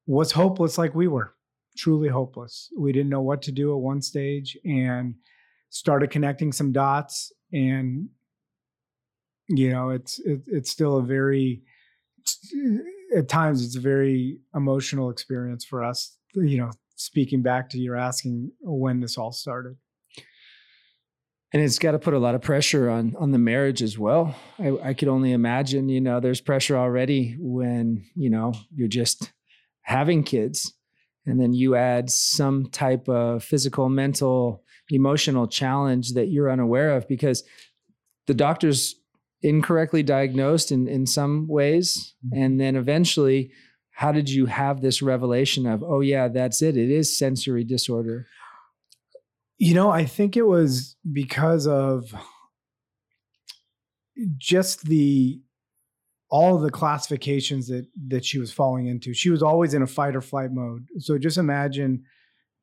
was 0.06 0.32
hopeless 0.32 0.78
like 0.78 0.94
we 0.94 1.06
were 1.06 1.34
truly 1.76 2.08
hopeless. 2.08 2.68
We 2.76 2.92
didn't 2.92 3.10
know 3.10 3.20
what 3.20 3.42
to 3.42 3.52
do 3.52 3.72
at 3.72 3.80
one 3.80 4.02
stage 4.02 4.56
and 4.64 5.14
started 5.68 6.10
connecting 6.10 6.52
some 6.52 6.72
dots 6.72 7.32
and 7.52 8.08
you 9.48 9.70
know 9.70 9.90
it's 9.90 10.18
it, 10.20 10.42
it's 10.46 10.70
still 10.70 10.96
a 10.96 11.02
very 11.02 11.62
at 13.16 13.28
times 13.28 13.64
it's 13.64 13.76
a 13.76 13.80
very 13.80 14.38
emotional 14.54 15.10
experience 15.10 15.64
for 15.64 15.82
us 15.82 16.16
you 16.34 16.58
know 16.58 16.70
speaking 16.96 17.42
back 17.42 17.68
to 17.70 17.78
your 17.78 17.96
asking 17.96 18.50
when 18.60 19.00
this 19.00 19.16
all 19.18 19.32
started 19.32 19.76
and 21.52 21.62
it's 21.62 21.78
got 21.78 21.92
to 21.92 21.98
put 21.98 22.14
a 22.14 22.18
lot 22.18 22.34
of 22.34 22.42
pressure 22.42 22.88
on 22.88 23.16
on 23.18 23.32
the 23.32 23.38
marriage 23.38 23.82
as 23.82 23.98
well. 23.98 24.34
I, 24.58 24.76
I 24.82 24.94
could 24.94 25.08
only 25.08 25.32
imagine, 25.32 25.88
you 25.88 26.00
know, 26.00 26.20
there's 26.20 26.40
pressure 26.40 26.76
already 26.76 27.36
when 27.38 28.04
you 28.14 28.30
know 28.30 28.52
you're 28.74 28.88
just 28.88 29.32
having 29.82 30.22
kids, 30.22 30.72
and 31.26 31.40
then 31.40 31.52
you 31.52 31.74
add 31.74 32.10
some 32.10 32.66
type 32.70 33.08
of 33.08 33.42
physical, 33.42 33.88
mental, 33.88 34.62
emotional 34.90 35.48
challenge 35.48 36.12
that 36.12 36.28
you're 36.28 36.50
unaware 36.50 36.96
of 36.96 37.08
because 37.08 37.42
the 38.26 38.34
doctors 38.34 38.94
incorrectly 39.42 40.02
diagnosed 40.02 40.72
in 40.72 40.88
in 40.88 41.06
some 41.06 41.46
ways, 41.48 42.14
mm-hmm. 42.26 42.42
and 42.42 42.60
then 42.60 42.76
eventually. 42.76 43.52
How 43.92 44.12
did 44.12 44.30
you 44.30 44.46
have 44.46 44.80
this 44.80 45.02
revelation 45.02 45.66
of, 45.66 45.82
oh, 45.82 46.00
yeah, 46.00 46.28
that's 46.28 46.62
it? 46.62 46.74
It 46.74 46.90
is 46.90 47.18
sensory 47.18 47.64
disorder. 47.64 48.26
You 49.58 49.74
know, 49.74 49.90
I 49.90 50.06
think 50.06 50.38
it 50.38 50.46
was 50.46 50.96
because 51.12 51.66
of 51.66 52.14
just 54.38 54.84
the 54.86 55.42
all 56.30 56.56
of 56.56 56.62
the 56.62 56.70
classifications 56.70 57.68
that 57.68 57.88
that 58.08 58.24
she 58.24 58.38
was 58.38 58.50
falling 58.50 58.86
into. 58.86 59.12
She 59.12 59.28
was 59.28 59.42
always 59.42 59.74
in 59.74 59.82
a 59.82 59.86
fight 59.86 60.16
or 60.16 60.22
flight 60.22 60.50
mode. 60.50 60.86
So 60.98 61.18
just 61.18 61.36
imagine 61.36 62.04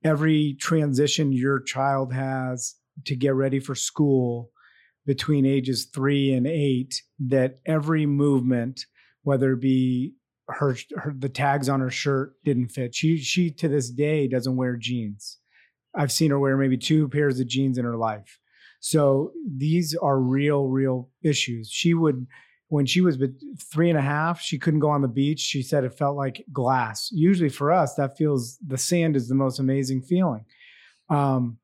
every 0.03 0.55
transition 0.59 1.33
your 1.33 1.59
child 1.59 2.13
has 2.13 2.73
to 3.05 3.15
get 3.15 3.35
ready 3.35 3.59
for 3.59 3.75
school, 3.75 4.49
between 5.07 5.45
ages 5.45 5.85
three 5.85 6.33
and 6.33 6.45
eight 6.45 7.01
that 7.17 7.59
every 7.65 8.05
movement, 8.05 8.85
whether 9.23 9.53
it 9.53 9.61
be 9.61 10.13
her, 10.49 10.77
her 10.95 11.15
the 11.17 11.29
tags 11.29 11.67
on 11.67 11.79
her 11.79 11.89
shirt 11.89 12.33
didn't 12.43 12.69
fit. 12.69 12.93
She 12.93 13.17
she 13.17 13.49
to 13.51 13.67
this 13.67 13.89
day 13.89 14.27
doesn't 14.27 14.55
wear 14.55 14.75
jeans. 14.75 15.39
I've 15.95 16.11
seen 16.11 16.29
her 16.29 16.39
wear 16.39 16.55
maybe 16.57 16.77
two 16.77 17.09
pairs 17.09 17.39
of 17.39 17.47
jeans 17.47 17.79
in 17.79 17.85
her 17.85 17.97
life. 17.97 18.39
So 18.79 19.31
these 19.47 19.95
are 19.95 20.19
real, 20.19 20.67
real 20.67 21.09
issues. 21.23 21.69
She 21.71 21.95
would, 21.95 22.27
when 22.67 22.85
she 22.85 23.01
was 23.01 23.17
three 23.73 23.89
and 23.89 23.97
a 23.97 24.03
half, 24.03 24.39
she 24.39 24.59
couldn't 24.59 24.81
go 24.81 24.89
on 24.89 25.01
the 25.01 25.07
beach. 25.07 25.39
She 25.39 25.63
said 25.63 25.83
it 25.83 25.97
felt 25.97 26.15
like 26.15 26.45
glass. 26.53 27.09
Usually 27.11 27.49
for 27.49 27.71
us, 27.71 27.95
that 27.95 28.17
feels 28.17 28.57
the 28.65 28.77
sand 28.77 29.15
is 29.15 29.27
the 29.27 29.35
most 29.35 29.57
amazing 29.57 30.03
feeling. 30.03 30.45
Um, 31.09 31.57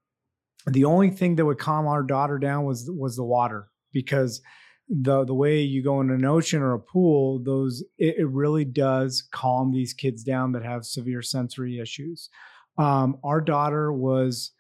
the 0.66 0.86
only 0.86 1.10
thing 1.10 1.36
that 1.36 1.46
would 1.46 1.60
calm 1.60 1.88
our 1.88 2.04
daughter 2.04 2.38
down 2.38 2.66
was 2.66 2.90
was 2.90 3.16
the 3.16 3.24
water 3.24 3.70
because 3.92 4.42
the 4.90 5.26
the 5.26 5.34
way 5.34 5.62
you 5.62 5.84
go 5.84 6.02
in 6.02 6.10
an 6.10 6.26
ocean 6.26 6.62
or 6.62 6.74
a 6.74 6.80
pool, 6.80 7.42
those 7.44 7.84
it, 7.98 8.16
it 8.20 8.28
really 8.30 8.66
does 8.66 9.28
calm 9.32 9.72
these 9.72 9.94
kids 9.94 10.24
down 10.24 10.52
that 10.54 10.64
have 10.64 10.86
severe 10.86 11.22
sensory 11.22 11.80
issues. 11.80 12.30
Um, 12.78 13.18
our 13.24 13.42
daughter 13.42 13.92
was 13.92 14.52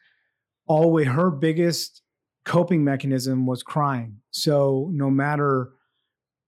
always 0.67 1.07
her 1.07 1.31
biggest 1.31 2.01
coping 2.45 2.83
mechanism 2.83 3.45
was 3.45 3.63
crying. 3.63 4.17
So 4.31 4.89
no 4.91 5.10
matter 5.10 5.72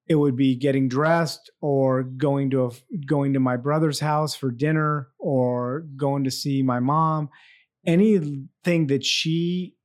it 0.07 0.15
would 0.15 0.35
be 0.35 0.55
getting 0.55 0.87
dressed 0.87 1.49
or 1.61 2.03
going 2.03 2.51
to 2.51 2.65
a, 2.65 2.71
going 3.07 3.33
to 3.33 3.39
my 3.39 3.57
brother's 3.57 3.99
house 3.99 4.35
for 4.35 4.51
dinner 4.51 5.09
or 5.17 5.85
going 5.95 6.23
to 6.25 6.31
see 6.31 6.61
my 6.61 6.79
mom 6.79 7.29
anything 7.85 8.87
that 8.87 9.03
she 9.03 9.75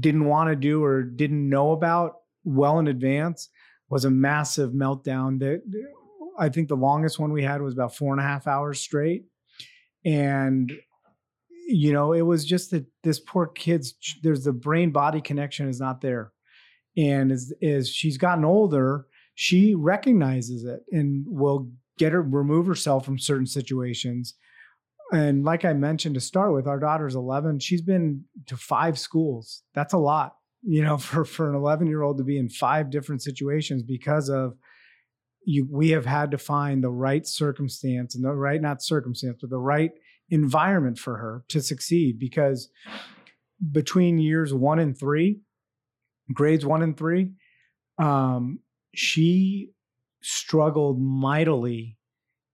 didn't 0.00 0.24
want 0.24 0.50
to 0.50 0.56
do 0.56 0.82
or 0.82 1.02
didn't 1.02 1.48
know 1.48 1.72
about 1.72 2.16
well 2.44 2.78
in 2.78 2.88
advance 2.88 3.48
was 3.88 4.04
a 4.04 4.10
massive 4.10 4.72
meltdown 4.72 5.38
that 5.40 5.62
I 6.38 6.48
think 6.48 6.68
the 6.68 6.74
longest 6.74 7.18
one 7.18 7.32
we 7.32 7.42
had 7.42 7.62
was 7.62 7.74
about 7.74 7.94
four 7.94 8.12
and 8.12 8.20
a 8.20 8.24
half 8.24 8.46
hours 8.46 8.80
straight. 8.80 9.24
And, 10.04 10.72
you 11.68 11.92
know, 11.92 12.12
it 12.12 12.22
was 12.22 12.44
just 12.44 12.70
that 12.72 12.86
this 13.02 13.20
poor 13.20 13.46
kid's, 13.46 13.94
there's 14.22 14.44
the 14.44 14.52
brain 14.52 14.90
body 14.90 15.20
connection 15.20 15.68
is 15.68 15.80
not 15.80 16.00
there. 16.00 16.32
And 16.96 17.32
as, 17.32 17.52
as 17.62 17.88
she's 17.88 18.18
gotten 18.18 18.44
older, 18.44 19.06
she 19.34 19.74
recognizes 19.74 20.64
it 20.64 20.80
and 20.90 21.24
will 21.26 21.70
get 21.98 22.12
her, 22.12 22.22
remove 22.22 22.66
herself 22.66 23.04
from 23.04 23.18
certain 23.18 23.46
situations 23.46 24.34
and 25.14 25.44
like 25.44 25.64
I 25.64 25.72
mentioned 25.72 26.16
to 26.16 26.20
start 26.20 26.52
with, 26.52 26.66
our 26.66 26.78
daughter's 26.78 27.14
11. 27.14 27.60
She's 27.60 27.82
been 27.82 28.24
to 28.46 28.56
five 28.56 28.98
schools. 28.98 29.62
That's 29.74 29.92
a 29.92 29.98
lot, 29.98 30.36
you 30.62 30.82
know, 30.82 30.98
for, 30.98 31.24
for 31.24 31.48
an 31.48 31.54
11 31.54 31.86
year 31.86 32.02
old 32.02 32.18
to 32.18 32.24
be 32.24 32.38
in 32.38 32.48
five 32.48 32.90
different 32.90 33.22
situations 33.22 33.82
because 33.82 34.28
of 34.28 34.54
you. 35.44 35.66
We 35.70 35.90
have 35.90 36.06
had 36.06 36.30
to 36.32 36.38
find 36.38 36.82
the 36.82 36.90
right 36.90 37.26
circumstance 37.26 38.14
and 38.14 38.24
the 38.24 38.32
right, 38.32 38.60
not 38.60 38.82
circumstance, 38.82 39.38
but 39.40 39.50
the 39.50 39.58
right 39.58 39.92
environment 40.30 40.98
for 40.98 41.18
her 41.18 41.44
to 41.48 41.60
succeed 41.60 42.18
because 42.18 42.70
between 43.70 44.18
years 44.18 44.52
one 44.52 44.78
and 44.78 44.98
three, 44.98 45.40
grades 46.32 46.66
one 46.66 46.82
and 46.82 46.96
three, 46.96 47.30
um, 47.98 48.58
she 48.94 49.70
struggled 50.22 51.00
mightily 51.00 51.98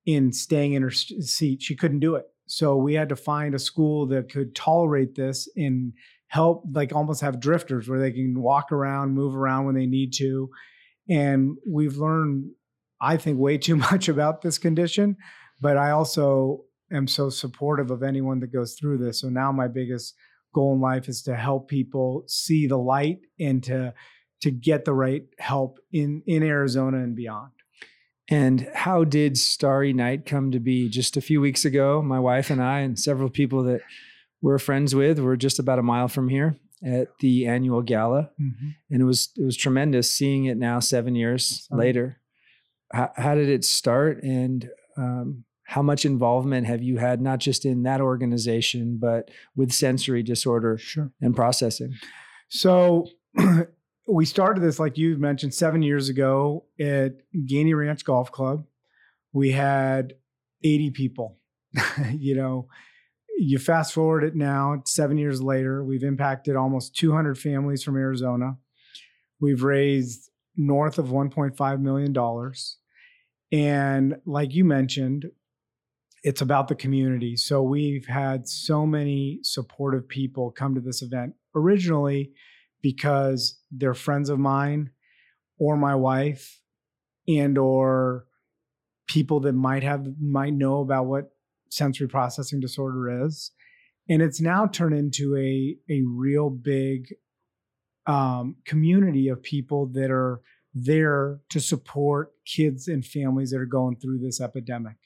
in 0.04 0.32
staying 0.32 0.72
in 0.72 0.82
her 0.82 0.90
seat. 0.90 1.62
She 1.62 1.76
couldn't 1.76 2.00
do 2.00 2.16
it. 2.16 2.26
So 2.50 2.76
we 2.76 2.94
had 2.94 3.08
to 3.10 3.16
find 3.16 3.54
a 3.54 3.60
school 3.60 4.06
that 4.08 4.30
could 4.30 4.56
tolerate 4.56 5.14
this 5.14 5.48
and 5.56 5.92
help, 6.26 6.64
like 6.72 6.92
almost 6.92 7.20
have 7.20 7.38
drifters 7.38 7.88
where 7.88 8.00
they 8.00 8.10
can 8.10 8.40
walk 8.40 8.72
around, 8.72 9.14
move 9.14 9.36
around 9.36 9.66
when 9.66 9.76
they 9.76 9.86
need 9.86 10.12
to. 10.14 10.50
And 11.08 11.56
we've 11.68 11.96
learned, 11.96 12.50
I 13.00 13.16
think, 13.18 13.38
way 13.38 13.56
too 13.56 13.76
much 13.90 14.08
about 14.08 14.42
this 14.42 14.58
condition. 14.58 15.16
But 15.60 15.76
I 15.76 15.90
also 15.90 16.64
am 16.92 17.06
so 17.06 17.30
supportive 17.30 17.92
of 17.92 18.02
anyone 18.02 18.40
that 18.40 18.52
goes 18.52 18.74
through 18.74 18.98
this. 18.98 19.20
So 19.20 19.28
now 19.28 19.52
my 19.52 19.68
biggest 19.68 20.16
goal 20.52 20.74
in 20.74 20.80
life 20.80 21.08
is 21.08 21.22
to 21.22 21.36
help 21.36 21.68
people 21.68 22.24
see 22.26 22.66
the 22.66 22.78
light 22.78 23.18
and 23.38 23.62
to 23.64 23.94
to 24.42 24.50
get 24.50 24.84
the 24.84 24.94
right 24.94 25.22
help 25.38 25.78
in 25.92 26.22
in 26.26 26.42
Arizona 26.42 26.98
and 26.98 27.14
beyond. 27.14 27.52
And 28.30 28.68
how 28.72 29.02
did 29.02 29.36
Starry 29.36 29.92
Night 29.92 30.24
come 30.24 30.52
to 30.52 30.60
be? 30.60 30.88
Just 30.88 31.16
a 31.16 31.20
few 31.20 31.40
weeks 31.40 31.64
ago, 31.64 32.00
my 32.00 32.20
wife 32.20 32.48
and 32.48 32.62
I, 32.62 32.80
and 32.80 32.96
several 32.96 33.28
people 33.28 33.64
that 33.64 33.80
we're 34.40 34.58
friends 34.58 34.94
with, 34.94 35.18
were 35.18 35.36
just 35.36 35.58
about 35.58 35.80
a 35.80 35.82
mile 35.82 36.06
from 36.06 36.28
here 36.28 36.56
at 36.84 37.08
the 37.18 37.46
annual 37.46 37.82
gala, 37.82 38.30
mm-hmm. 38.40 38.68
and 38.88 39.02
it 39.02 39.04
was 39.04 39.30
it 39.36 39.44
was 39.44 39.56
tremendous 39.56 40.10
seeing 40.10 40.46
it 40.46 40.56
now 40.56 40.78
seven 40.78 41.14
years 41.14 41.66
Sorry. 41.68 41.86
later. 41.86 42.20
How, 42.92 43.10
how, 43.16 43.34
did 43.34 43.48
it 43.48 43.64
start, 43.64 44.22
and 44.22 44.68
um, 44.96 45.44
how 45.64 45.82
much 45.82 46.04
involvement 46.04 46.66
have 46.66 46.82
you 46.82 46.98
had, 46.98 47.20
not 47.20 47.38
just 47.38 47.64
in 47.64 47.82
that 47.82 48.00
organization, 48.00 48.98
but 49.00 49.30
with 49.54 49.72
sensory 49.72 50.22
disorder 50.22 50.78
sure. 50.78 51.10
and 51.20 51.36
processing? 51.36 51.94
So 52.48 53.08
we 54.10 54.24
started 54.24 54.62
this, 54.62 54.78
like 54.78 54.98
you 54.98 55.16
mentioned, 55.16 55.54
seven 55.54 55.82
years 55.82 56.08
ago 56.08 56.64
at 56.78 57.12
Gainey 57.34 57.76
Ranch 57.76 58.04
Golf 58.04 58.32
Club. 58.32 58.64
We 59.32 59.52
had 59.52 60.14
80 60.64 60.90
people. 60.90 61.38
you 62.12 62.34
know, 62.34 62.68
you 63.38 63.58
fast 63.58 63.94
forward 63.94 64.24
it 64.24 64.34
now, 64.34 64.82
seven 64.84 65.16
years 65.16 65.40
later, 65.40 65.84
we've 65.84 66.02
impacted 66.02 66.56
almost 66.56 66.96
200 66.96 67.38
families 67.38 67.82
from 67.82 67.96
Arizona. 67.96 68.56
We've 69.40 69.62
raised 69.62 70.30
north 70.56 70.98
of 70.98 71.06
$1.5 71.06 71.80
million. 71.80 72.52
And 73.52 74.20
like 74.26 74.52
you 74.52 74.64
mentioned, 74.64 75.26
it's 76.22 76.42
about 76.42 76.68
the 76.68 76.74
community. 76.74 77.36
So 77.36 77.62
we've 77.62 78.06
had 78.06 78.46
so 78.46 78.84
many 78.84 79.38
supportive 79.42 80.06
people 80.06 80.50
come 80.50 80.74
to 80.74 80.80
this 80.80 81.00
event. 81.00 81.34
Originally, 81.54 82.32
because 82.82 83.58
they're 83.70 83.94
friends 83.94 84.28
of 84.28 84.38
mine 84.38 84.90
or 85.58 85.76
my 85.76 85.94
wife 85.94 86.60
and 87.28 87.58
or 87.58 88.26
people 89.06 89.40
that 89.40 89.52
might 89.52 89.82
have 89.82 90.06
might 90.20 90.52
know 90.52 90.80
about 90.80 91.06
what 91.06 91.32
sensory 91.70 92.08
processing 92.08 92.60
disorder 92.60 93.26
is. 93.26 93.52
And 94.08 94.22
it's 94.22 94.40
now 94.40 94.66
turned 94.66 94.96
into 94.96 95.36
a 95.36 95.76
a 95.88 96.02
real 96.02 96.50
big 96.50 97.14
um, 98.06 98.56
community 98.64 99.28
of 99.28 99.42
people 99.42 99.86
that 99.92 100.10
are 100.10 100.40
there 100.74 101.40
to 101.50 101.60
support 101.60 102.32
kids 102.46 102.88
and 102.88 103.04
families 103.04 103.50
that 103.50 103.60
are 103.60 103.66
going 103.66 103.96
through 103.96 104.18
this 104.18 104.40
epidemic. 104.40 104.96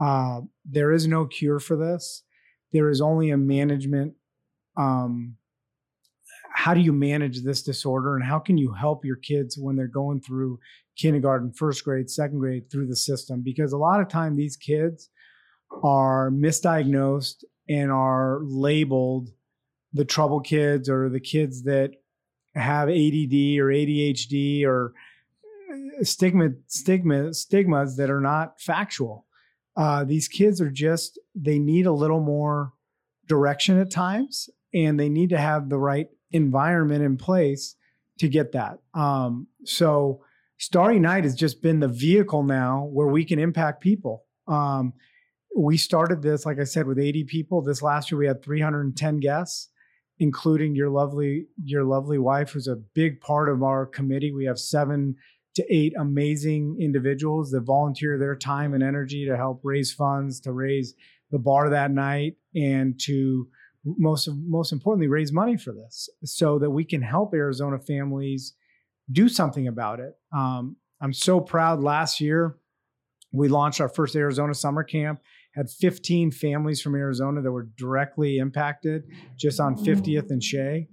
Uh, 0.00 0.40
there 0.64 0.90
is 0.90 1.06
no 1.06 1.26
cure 1.26 1.60
for 1.60 1.76
this. 1.76 2.22
There 2.72 2.90
is 2.90 3.00
only 3.00 3.30
a 3.30 3.36
management 3.36 4.14
um, 4.76 5.36
how 6.54 6.72
do 6.72 6.80
you 6.80 6.92
manage 6.92 7.42
this 7.42 7.62
disorder 7.62 8.14
and 8.14 8.24
how 8.24 8.38
can 8.38 8.56
you 8.56 8.72
help 8.72 9.04
your 9.04 9.16
kids 9.16 9.58
when 9.58 9.74
they're 9.74 9.88
going 9.88 10.20
through 10.20 10.58
kindergarten, 10.96 11.52
first 11.52 11.84
grade, 11.84 12.08
second 12.08 12.38
grade 12.38 12.70
through 12.70 12.86
the 12.86 12.96
system? 12.96 13.42
Because 13.42 13.72
a 13.72 13.76
lot 13.76 14.00
of 14.00 14.08
time 14.08 14.36
these 14.36 14.56
kids 14.56 15.10
are 15.82 16.30
misdiagnosed 16.30 17.42
and 17.68 17.90
are 17.90 18.38
labeled 18.44 19.30
the 19.92 20.04
trouble 20.04 20.40
kids 20.40 20.88
or 20.88 21.08
the 21.08 21.20
kids 21.20 21.64
that 21.64 21.90
have 22.54 22.88
ADD 22.88 23.58
or 23.58 23.70
ADHD 23.72 24.64
or 24.64 24.94
uh, 25.72 26.04
stigma 26.04 26.50
stigma 26.68 27.34
stigmas 27.34 27.96
that 27.96 28.10
are 28.10 28.20
not 28.20 28.60
factual. 28.60 29.26
Uh, 29.76 30.04
these 30.04 30.28
kids 30.28 30.60
are 30.60 30.70
just 30.70 31.18
they 31.34 31.58
need 31.58 31.86
a 31.86 31.92
little 31.92 32.20
more 32.20 32.72
direction 33.26 33.80
at 33.80 33.90
times 33.90 34.48
and 34.72 35.00
they 35.00 35.08
need 35.08 35.30
to 35.30 35.38
have 35.38 35.68
the 35.68 35.78
right 35.78 36.08
environment 36.34 37.02
in 37.02 37.16
place 37.16 37.76
to 38.18 38.28
get 38.28 38.52
that. 38.52 38.78
Um, 38.92 39.46
so 39.64 40.20
Starry 40.58 40.98
Night 40.98 41.24
has 41.24 41.34
just 41.34 41.62
been 41.62 41.80
the 41.80 41.88
vehicle 41.88 42.42
now 42.42 42.88
where 42.92 43.08
we 43.08 43.24
can 43.24 43.38
impact 43.38 43.80
people. 43.80 44.24
Um, 44.46 44.92
we 45.56 45.76
started 45.76 46.20
this, 46.20 46.44
like 46.44 46.58
I 46.58 46.64
said, 46.64 46.86
with 46.86 46.98
80 46.98 47.24
people. 47.24 47.62
This 47.62 47.82
last 47.82 48.10
year 48.10 48.18
we 48.18 48.26
had 48.26 48.42
310 48.42 49.20
guests, 49.20 49.70
including 50.18 50.74
your 50.74 50.90
lovely 50.90 51.46
your 51.64 51.84
lovely 51.84 52.18
wife, 52.18 52.50
who's 52.50 52.68
a 52.68 52.76
big 52.76 53.20
part 53.20 53.48
of 53.48 53.62
our 53.62 53.86
committee. 53.86 54.32
We 54.32 54.44
have 54.46 54.58
seven 54.58 55.14
to 55.54 55.64
eight 55.72 55.94
amazing 55.98 56.78
individuals 56.80 57.52
that 57.52 57.60
volunteer 57.60 58.18
their 58.18 58.34
time 58.34 58.74
and 58.74 58.82
energy 58.82 59.24
to 59.26 59.36
help 59.36 59.60
raise 59.62 59.92
funds, 59.92 60.40
to 60.40 60.52
raise 60.52 60.94
the 61.30 61.38
bar 61.38 61.70
that 61.70 61.92
night, 61.92 62.34
and 62.56 62.98
to 63.02 63.46
most 63.84 64.28
most 64.46 64.72
importantly 64.72 65.08
raise 65.08 65.32
money 65.32 65.56
for 65.56 65.72
this 65.72 66.08
so 66.24 66.58
that 66.58 66.70
we 66.70 66.84
can 66.84 67.02
help 67.02 67.34
Arizona 67.34 67.78
families 67.78 68.54
do 69.10 69.28
something 69.28 69.68
about 69.68 70.00
it. 70.00 70.14
Um, 70.34 70.76
I'm 71.00 71.12
so 71.12 71.40
proud. 71.40 71.82
Last 71.82 72.20
year, 72.20 72.56
we 73.32 73.48
launched 73.48 73.80
our 73.80 73.88
first 73.88 74.16
Arizona 74.16 74.54
summer 74.54 74.82
camp. 74.82 75.20
Had 75.54 75.70
15 75.70 76.32
families 76.32 76.80
from 76.80 76.94
Arizona 76.94 77.40
that 77.42 77.52
were 77.52 77.68
directly 77.76 78.38
impacted 78.38 79.04
just 79.36 79.60
on 79.60 79.76
50th 79.76 80.30
and 80.30 80.42
Shea. 80.42 80.88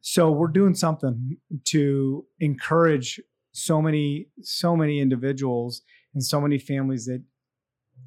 So 0.00 0.30
we're 0.30 0.48
doing 0.48 0.74
something 0.74 1.36
to 1.64 2.24
encourage 2.40 3.20
so 3.52 3.82
many, 3.82 4.28
so 4.40 4.76
many 4.76 5.00
individuals 5.00 5.82
and 6.14 6.24
so 6.24 6.40
many 6.40 6.58
families 6.58 7.06
that 7.06 7.22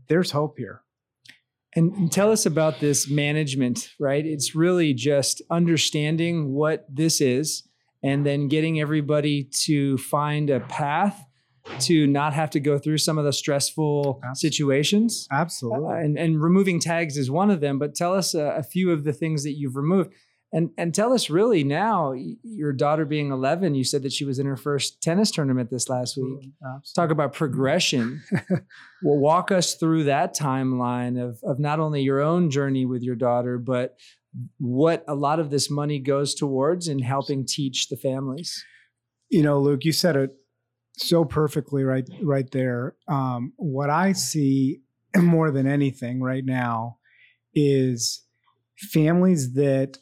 there's 0.07 0.31
hope 0.31 0.57
here. 0.57 0.81
And, 1.75 1.93
and, 1.93 2.11
tell 2.11 2.31
us 2.31 2.45
about 2.45 2.79
this 2.79 3.09
management, 3.09 3.89
right? 3.99 4.25
It's 4.25 4.55
really 4.55 4.93
just 4.93 5.41
understanding 5.49 6.51
what 6.51 6.85
this 6.93 7.21
is 7.21 7.63
and 8.03 8.25
then 8.25 8.47
getting 8.47 8.81
everybody 8.81 9.49
to 9.63 9.97
find 9.97 10.49
a 10.49 10.59
path 10.59 11.25
to 11.79 12.07
not 12.07 12.33
have 12.33 12.49
to 12.49 12.59
go 12.59 12.77
through 12.77 12.97
some 12.97 13.17
of 13.17 13.25
the 13.25 13.33
stressful 13.33 14.19
Absolutely. 14.23 14.49
situations. 14.49 15.27
Absolutely. 15.31 15.93
Uh, 15.93 15.97
and, 15.97 16.17
and 16.17 16.41
removing 16.41 16.79
tags 16.79 17.17
is 17.17 17.29
one 17.29 17.51
of 17.51 17.61
them, 17.61 17.79
but 17.79 17.95
tell 17.95 18.13
us 18.13 18.33
a, 18.33 18.55
a 18.57 18.63
few 18.63 18.91
of 18.91 19.03
the 19.03 19.13
things 19.13 19.43
that 19.43 19.53
you've 19.53 19.75
removed. 19.75 20.11
And 20.53 20.71
and 20.77 20.93
tell 20.93 21.13
us 21.13 21.29
really 21.29 21.63
now, 21.63 22.13
your 22.43 22.73
daughter 22.73 23.05
being 23.05 23.31
11, 23.31 23.73
you 23.73 23.85
said 23.85 24.03
that 24.03 24.11
she 24.11 24.25
was 24.25 24.37
in 24.37 24.45
her 24.45 24.57
first 24.57 25.01
tennis 25.01 25.31
tournament 25.31 25.69
this 25.69 25.87
last 25.87 26.17
week. 26.17 26.51
Let's 26.61 26.91
talk 26.91 27.09
about 27.09 27.31
progression. 27.33 28.21
well, 28.49 29.17
walk 29.17 29.51
us 29.51 29.75
through 29.75 30.05
that 30.05 30.35
timeline 30.35 31.21
of 31.21 31.39
of 31.43 31.59
not 31.59 31.79
only 31.79 32.01
your 32.01 32.19
own 32.19 32.49
journey 32.49 32.85
with 32.85 33.01
your 33.01 33.15
daughter, 33.15 33.57
but 33.57 33.95
what 34.57 35.05
a 35.07 35.15
lot 35.15 35.39
of 35.39 35.51
this 35.51 35.69
money 35.69 35.99
goes 35.99 36.35
towards 36.35 36.89
in 36.89 36.99
helping 36.99 37.45
teach 37.45 37.87
the 37.87 37.97
families. 37.97 38.63
You 39.29 39.43
know, 39.43 39.59
Luke, 39.59 39.85
you 39.85 39.93
said 39.93 40.17
it 40.17 40.31
so 40.97 41.23
perfectly 41.23 41.83
right 41.83 42.09
right 42.21 42.49
there. 42.51 42.95
Um, 43.07 43.53
what 43.55 43.89
I 43.89 44.11
see 44.11 44.81
more 45.15 45.49
than 45.49 45.65
anything 45.65 46.21
right 46.21 46.43
now 46.43 46.97
is 47.53 48.25
families 48.91 49.53
that 49.53 49.97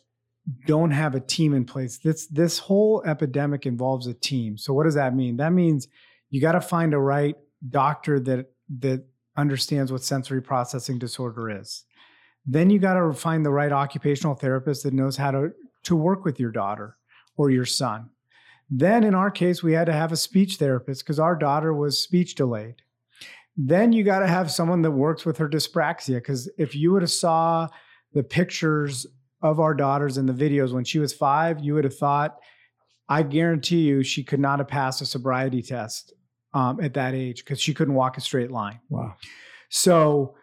don't 0.65 0.91
have 0.91 1.15
a 1.15 1.19
team 1.19 1.53
in 1.53 1.65
place. 1.65 1.97
This 1.97 2.27
this 2.27 2.59
whole 2.59 3.03
epidemic 3.05 3.65
involves 3.65 4.07
a 4.07 4.13
team. 4.13 4.57
So 4.57 4.73
what 4.73 4.85
does 4.85 4.95
that 4.95 5.15
mean? 5.15 5.37
That 5.37 5.53
means 5.53 5.87
you 6.29 6.41
got 6.41 6.53
to 6.53 6.61
find 6.61 6.93
a 6.93 6.99
right 6.99 7.35
doctor 7.69 8.19
that 8.21 8.51
that 8.79 9.05
understands 9.37 9.91
what 9.91 10.03
sensory 10.03 10.41
processing 10.41 10.99
disorder 10.99 11.49
is. 11.49 11.83
Then 12.45 12.69
you 12.69 12.79
got 12.79 12.93
to 12.95 13.13
find 13.13 13.45
the 13.45 13.51
right 13.51 13.71
occupational 13.71 14.35
therapist 14.35 14.83
that 14.83 14.93
knows 14.93 15.17
how 15.17 15.31
to 15.31 15.51
to 15.83 15.95
work 15.95 16.25
with 16.25 16.39
your 16.39 16.51
daughter 16.51 16.97
or 17.37 17.49
your 17.49 17.65
son. 17.65 18.09
Then 18.69 19.03
in 19.03 19.15
our 19.15 19.31
case 19.31 19.63
we 19.63 19.73
had 19.73 19.87
to 19.87 19.93
have 19.93 20.11
a 20.11 20.17
speech 20.17 20.55
therapist 20.55 21.03
because 21.03 21.19
our 21.19 21.35
daughter 21.35 21.73
was 21.73 22.01
speech 22.01 22.35
delayed. 22.35 22.81
Then 23.57 23.91
you 23.91 24.03
got 24.03 24.19
to 24.19 24.27
have 24.27 24.51
someone 24.51 24.83
that 24.83 24.91
works 24.91 25.25
with 25.25 25.37
her 25.37 25.49
dyspraxia 25.49 26.15
because 26.15 26.49
if 26.57 26.75
you 26.75 26.91
would 26.93 27.01
have 27.01 27.11
saw 27.11 27.67
the 28.13 28.23
pictures 28.23 29.05
of 29.41 29.59
our 29.59 29.73
daughters 29.73 30.17
in 30.17 30.25
the 30.25 30.33
videos 30.33 30.73
when 30.73 30.83
she 30.83 30.99
was 30.99 31.13
five, 31.13 31.59
you 31.59 31.73
would 31.73 31.83
have 31.83 31.97
thought, 31.97 32.39
I 33.07 33.23
guarantee 33.23 33.81
you, 33.81 34.03
she 34.03 34.23
could 34.23 34.39
not 34.39 34.59
have 34.59 34.67
passed 34.67 35.01
a 35.01 35.05
sobriety 35.05 35.61
test 35.61 36.13
um, 36.53 36.79
at 36.81 36.93
that 36.95 37.13
age 37.13 37.43
because 37.43 37.59
she 37.59 37.73
couldn't 37.73 37.93
walk 37.93 38.17
a 38.17 38.21
straight 38.21 38.51
line. 38.51 38.79
Wow. 38.89 39.15
So, 39.69 40.35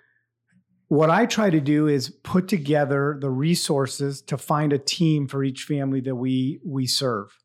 what 0.88 1.10
I 1.10 1.26
try 1.26 1.50
to 1.50 1.60
do 1.60 1.88
is 1.88 2.10
put 2.10 2.46
together 2.46 3.18
the 3.20 3.30
resources 3.30 4.22
to 4.22 4.38
find 4.38 4.72
a 4.72 4.78
team 4.78 5.26
for 5.26 5.42
each 5.42 5.64
family 5.64 6.00
that 6.02 6.14
we 6.14 6.60
we 6.64 6.86
serve. 6.86 7.36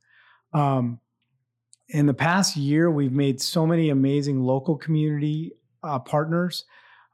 Um, 0.54 1.00
in 1.90 2.06
the 2.06 2.14
past 2.14 2.56
year, 2.56 2.90
we've 2.90 3.12
made 3.12 3.42
so 3.42 3.66
many 3.66 3.90
amazing 3.90 4.42
local 4.42 4.78
community 4.78 5.54
uh, 5.84 6.00
partners. 6.00 6.66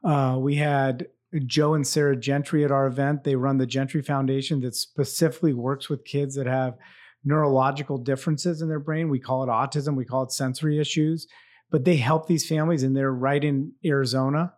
Uh, 0.04 0.36
we 0.38 0.54
had 0.54 1.06
Joe 1.46 1.74
and 1.74 1.86
Sarah 1.86 2.16
Gentry 2.16 2.64
at 2.64 2.70
our 2.70 2.86
event. 2.86 3.24
They 3.24 3.36
run 3.36 3.58
the 3.58 3.66
Gentry 3.66 4.02
Foundation 4.02 4.60
that 4.60 4.74
specifically 4.74 5.52
works 5.52 5.88
with 5.88 6.04
kids 6.04 6.34
that 6.36 6.46
have 6.46 6.74
neurological 7.24 7.98
differences 7.98 8.62
in 8.62 8.68
their 8.68 8.80
brain. 8.80 9.08
We 9.08 9.20
call 9.20 9.42
it 9.42 9.48
autism, 9.48 9.96
we 9.96 10.04
call 10.04 10.22
it 10.22 10.32
sensory 10.32 10.78
issues, 10.78 11.26
but 11.70 11.84
they 11.84 11.96
help 11.96 12.26
these 12.26 12.46
families 12.46 12.82
and 12.82 12.96
they're 12.96 13.12
right 13.12 13.42
in 13.42 13.72
Arizona. 13.84 14.54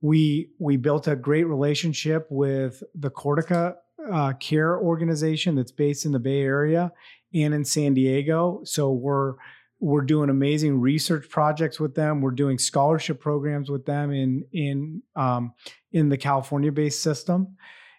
We 0.00 0.50
we 0.58 0.76
built 0.76 1.08
a 1.08 1.16
great 1.16 1.44
relationship 1.44 2.26
with 2.30 2.82
the 2.94 3.10
Cortica 3.10 3.74
uh, 4.10 4.32
Care 4.34 4.78
organization 4.78 5.54
that's 5.54 5.72
based 5.72 6.04
in 6.04 6.12
the 6.12 6.18
Bay 6.18 6.40
Area 6.40 6.92
and 7.34 7.54
in 7.54 7.64
San 7.64 7.94
Diego. 7.94 8.60
So 8.64 8.92
we're 8.92 9.34
we're 9.82 10.02
doing 10.02 10.30
amazing 10.30 10.80
research 10.80 11.28
projects 11.28 11.80
with 11.80 11.96
them. 11.96 12.20
We're 12.20 12.30
doing 12.30 12.56
scholarship 12.56 13.20
programs 13.20 13.68
with 13.68 13.84
them 13.84 14.12
in 14.12 14.44
in 14.52 15.02
um, 15.16 15.54
in 15.90 16.08
the 16.08 16.16
California-based 16.16 17.02
system, 17.02 17.56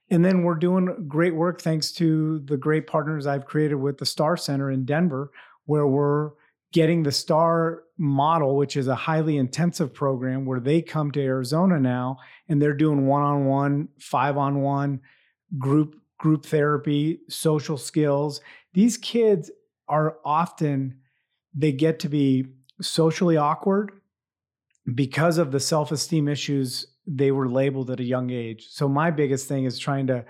and 0.10 0.24
then 0.24 0.44
we're 0.44 0.56
doing 0.56 1.06
great 1.10 1.36
work 1.36 1.62
thanks 1.62 1.92
to 1.94 2.40
the 2.46 2.56
great 2.56 2.88
partners 2.88 3.28
I've 3.28 3.46
created 3.46 3.76
with 3.76 3.98
the 3.98 4.06
Star 4.06 4.38
Center 4.38 4.72
in 4.72 4.86
Denver, 4.86 5.32
where 5.66 5.86
we're 5.86 6.32
getting 6.72 7.04
the 7.04 7.12
Star 7.12 7.84
model, 7.98 8.56
which 8.56 8.78
is 8.78 8.88
a 8.88 8.96
highly 8.96 9.36
intensive 9.36 9.94
program, 9.94 10.46
where 10.46 10.62
they 10.62 10.82
come 10.82 11.12
to 11.12 11.22
Arizona 11.22 11.80
now 11.82 12.18
and 12.48 12.62
they're 12.62 12.74
doing 12.74 13.08
one-on-one, 13.08 13.90
five-on-one 14.00 15.02
group 15.60 15.98
group 16.18 16.46
therapy, 16.46 17.20
social 17.28 17.78
skills. 17.78 18.40
These 18.74 18.98
kids 18.98 19.52
are 19.90 20.16
often 20.24 21.00
they 21.54 21.72
get 21.72 22.00
to 22.00 22.10
be 22.10 22.48
socially 22.82 23.38
awkward 23.38 23.92
because 24.94 25.38
of 25.38 25.52
the 25.52 25.60
self-esteem 25.60 26.28
issues 26.28 26.88
they 27.06 27.32
were 27.32 27.50
labeled 27.50 27.90
at 27.90 28.00
a 28.00 28.04
young 28.04 28.30
age. 28.30 28.68
So 28.70 28.88
my 28.88 29.12
biggest 29.12 29.48
thing 29.48 29.66
is 29.66 29.78
trying 29.78 30.08
to 30.08 30.26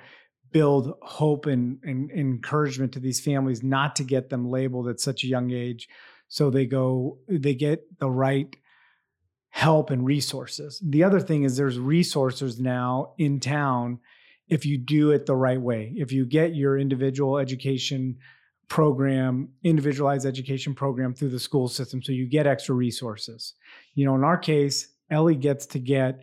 build 0.52 0.94
hope 1.02 1.46
and, 1.46 1.80
and, 1.84 2.12
encouragement 2.12 2.94
to 2.94 3.00
these 3.00 3.20
families 3.20 3.64
not 3.64 3.96
to 3.96 4.04
get 4.04 4.30
them 4.30 4.50
labeled 4.50 4.88
at 4.88 5.00
such 5.00 5.24
a 5.24 5.28
young 5.28 5.52
age 5.52 5.90
so 6.28 6.50
they 6.50 6.66
go 6.66 7.18
they 7.28 7.56
get 7.56 7.82
the 8.00 8.10
right 8.10 8.56
help 9.50 9.92
and 9.92 10.06
resources. 10.06 10.82
The 10.84 11.04
other 11.04 11.20
thing 11.20 11.44
is 11.44 11.58
there's 11.58 11.80
resources 11.80 12.60
now 12.60 13.14
in 13.18 13.40
town 13.40 14.00
if 14.48 14.66
you 14.66 14.78
do 14.78 15.12
it 15.12 15.26
the 15.26 15.36
right 15.36 15.62
way. 15.62 15.94
If 15.96 16.12
you 16.12 16.26
get 16.26 16.56
your 16.56 16.78
individual 16.78 17.38
education 17.38 18.18
program, 18.74 19.50
individualized 19.64 20.26
education 20.26 20.74
program 20.74 21.14
through 21.14 21.30
the 21.30 21.40
school 21.40 21.68
system. 21.68 22.02
So 22.02 22.12
you 22.12 22.26
get 22.26 22.48
extra 22.48 22.74
resources. 22.74 23.54
You 23.94 24.04
know, 24.04 24.16
in 24.16 24.24
our 24.24 24.36
case, 24.36 24.88
Ellie 25.12 25.36
gets 25.36 25.68
to 25.68 25.80
get, 25.80 26.22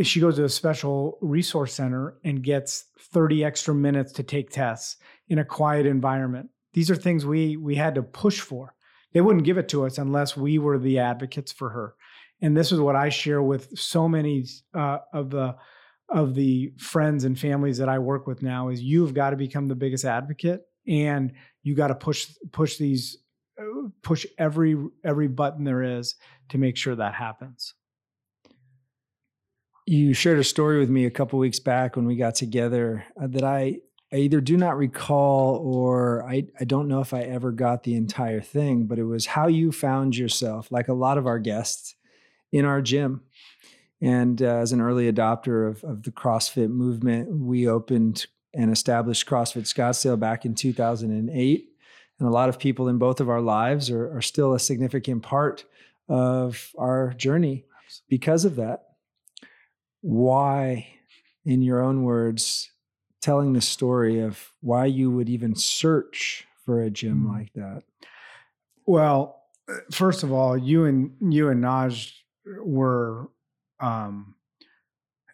she 0.00 0.18
goes 0.18 0.36
to 0.36 0.44
a 0.44 0.48
special 0.48 1.18
resource 1.20 1.74
center 1.74 2.16
and 2.24 2.42
gets 2.42 2.86
30 2.98 3.44
extra 3.44 3.74
minutes 3.74 4.12
to 4.12 4.22
take 4.22 4.48
tests 4.48 4.96
in 5.28 5.40
a 5.40 5.44
quiet 5.44 5.84
environment. 5.84 6.48
These 6.72 6.90
are 6.90 6.96
things 6.96 7.26
we 7.26 7.58
we 7.58 7.74
had 7.74 7.96
to 7.96 8.02
push 8.02 8.40
for. 8.40 8.74
They 9.12 9.20
wouldn't 9.20 9.44
give 9.44 9.58
it 9.58 9.68
to 9.68 9.84
us 9.84 9.98
unless 9.98 10.34
we 10.34 10.58
were 10.58 10.78
the 10.78 11.00
advocates 11.00 11.52
for 11.52 11.68
her. 11.68 11.96
And 12.40 12.56
this 12.56 12.72
is 12.72 12.80
what 12.80 12.96
I 12.96 13.10
share 13.10 13.42
with 13.42 13.78
so 13.78 14.08
many 14.08 14.46
uh, 14.72 15.00
of 15.12 15.28
the 15.28 15.56
of 16.08 16.34
the 16.34 16.72
friends 16.78 17.24
and 17.24 17.38
families 17.38 17.76
that 17.76 17.90
I 17.90 17.98
work 17.98 18.26
with 18.26 18.42
now 18.42 18.70
is 18.70 18.80
you've 18.80 19.12
got 19.12 19.30
to 19.30 19.36
become 19.36 19.68
the 19.68 19.74
biggest 19.74 20.06
advocate 20.06 20.62
and 20.86 21.32
you 21.62 21.74
got 21.74 21.88
to 21.88 21.94
push 21.94 22.28
push 22.50 22.76
these 22.76 23.18
uh, 23.60 23.88
push 24.02 24.26
every 24.38 24.76
every 25.04 25.28
button 25.28 25.64
there 25.64 25.82
is 25.82 26.16
to 26.48 26.58
make 26.58 26.76
sure 26.76 26.94
that 26.94 27.14
happens 27.14 27.74
you 29.86 30.14
shared 30.14 30.38
a 30.38 30.44
story 30.44 30.78
with 30.78 30.90
me 30.90 31.06
a 31.06 31.10
couple 31.10 31.38
weeks 31.38 31.58
back 31.58 31.96
when 31.96 32.06
we 32.06 32.16
got 32.16 32.34
together 32.34 33.04
uh, 33.20 33.26
that 33.26 33.42
I, 33.42 33.78
I 34.12 34.16
either 34.16 34.40
do 34.40 34.56
not 34.56 34.76
recall 34.76 35.56
or 35.56 36.24
I, 36.28 36.44
I 36.60 36.64
don't 36.64 36.88
know 36.88 37.00
if 37.00 37.12
I 37.12 37.22
ever 37.22 37.50
got 37.50 37.82
the 37.82 37.94
entire 37.96 38.40
thing, 38.40 38.86
but 38.86 38.98
it 38.98 39.04
was 39.04 39.26
how 39.26 39.48
you 39.48 39.72
found 39.72 40.16
yourself, 40.16 40.70
like 40.70 40.88
a 40.88 40.94
lot 40.94 41.18
of 41.18 41.26
our 41.26 41.38
guests, 41.38 41.94
in 42.52 42.64
our 42.64 42.80
gym. 42.82 43.22
And 44.00 44.42
uh, 44.42 44.56
as 44.56 44.72
an 44.72 44.80
early 44.80 45.10
adopter 45.10 45.68
of, 45.68 45.82
of 45.84 46.02
the 46.02 46.10
CrossFit 46.10 46.68
movement, 46.68 47.30
we 47.30 47.66
opened 47.68 48.26
and 48.54 48.70
established 48.70 49.26
CrossFit 49.26 49.62
Scottsdale 49.62 50.18
back 50.18 50.44
in 50.44 50.54
2008. 50.54 51.68
And 52.18 52.28
a 52.28 52.32
lot 52.32 52.48
of 52.48 52.58
people 52.58 52.88
in 52.88 52.98
both 52.98 53.20
of 53.20 53.28
our 53.28 53.40
lives 53.40 53.90
are, 53.90 54.16
are 54.16 54.22
still 54.22 54.54
a 54.54 54.60
significant 54.60 55.22
part 55.22 55.64
of 56.08 56.70
our 56.78 57.14
journey 57.14 57.64
because 58.08 58.44
of 58.44 58.56
that. 58.56 58.88
Why, 60.02 60.88
in 61.44 61.62
your 61.62 61.80
own 61.80 62.02
words, 62.02 62.70
telling 63.20 63.52
the 63.52 63.60
story 63.60 64.20
of 64.20 64.52
why 64.60 64.84
you 64.84 65.10
would 65.10 65.28
even 65.28 65.54
search 65.54 66.46
for 66.64 66.82
a 66.82 66.90
gym 66.90 67.24
mm. 67.26 67.32
like 67.32 67.52
that? 67.54 67.84
Well, 68.84 69.42
uh, 69.68 69.76
first 69.90 70.22
of 70.22 70.32
all, 70.32 70.58
you 70.58 70.84
and 70.84 71.12
you 71.32 71.48
and 71.48 71.62
Naj 71.62 72.12
were 72.44 73.28
um, 73.80 74.34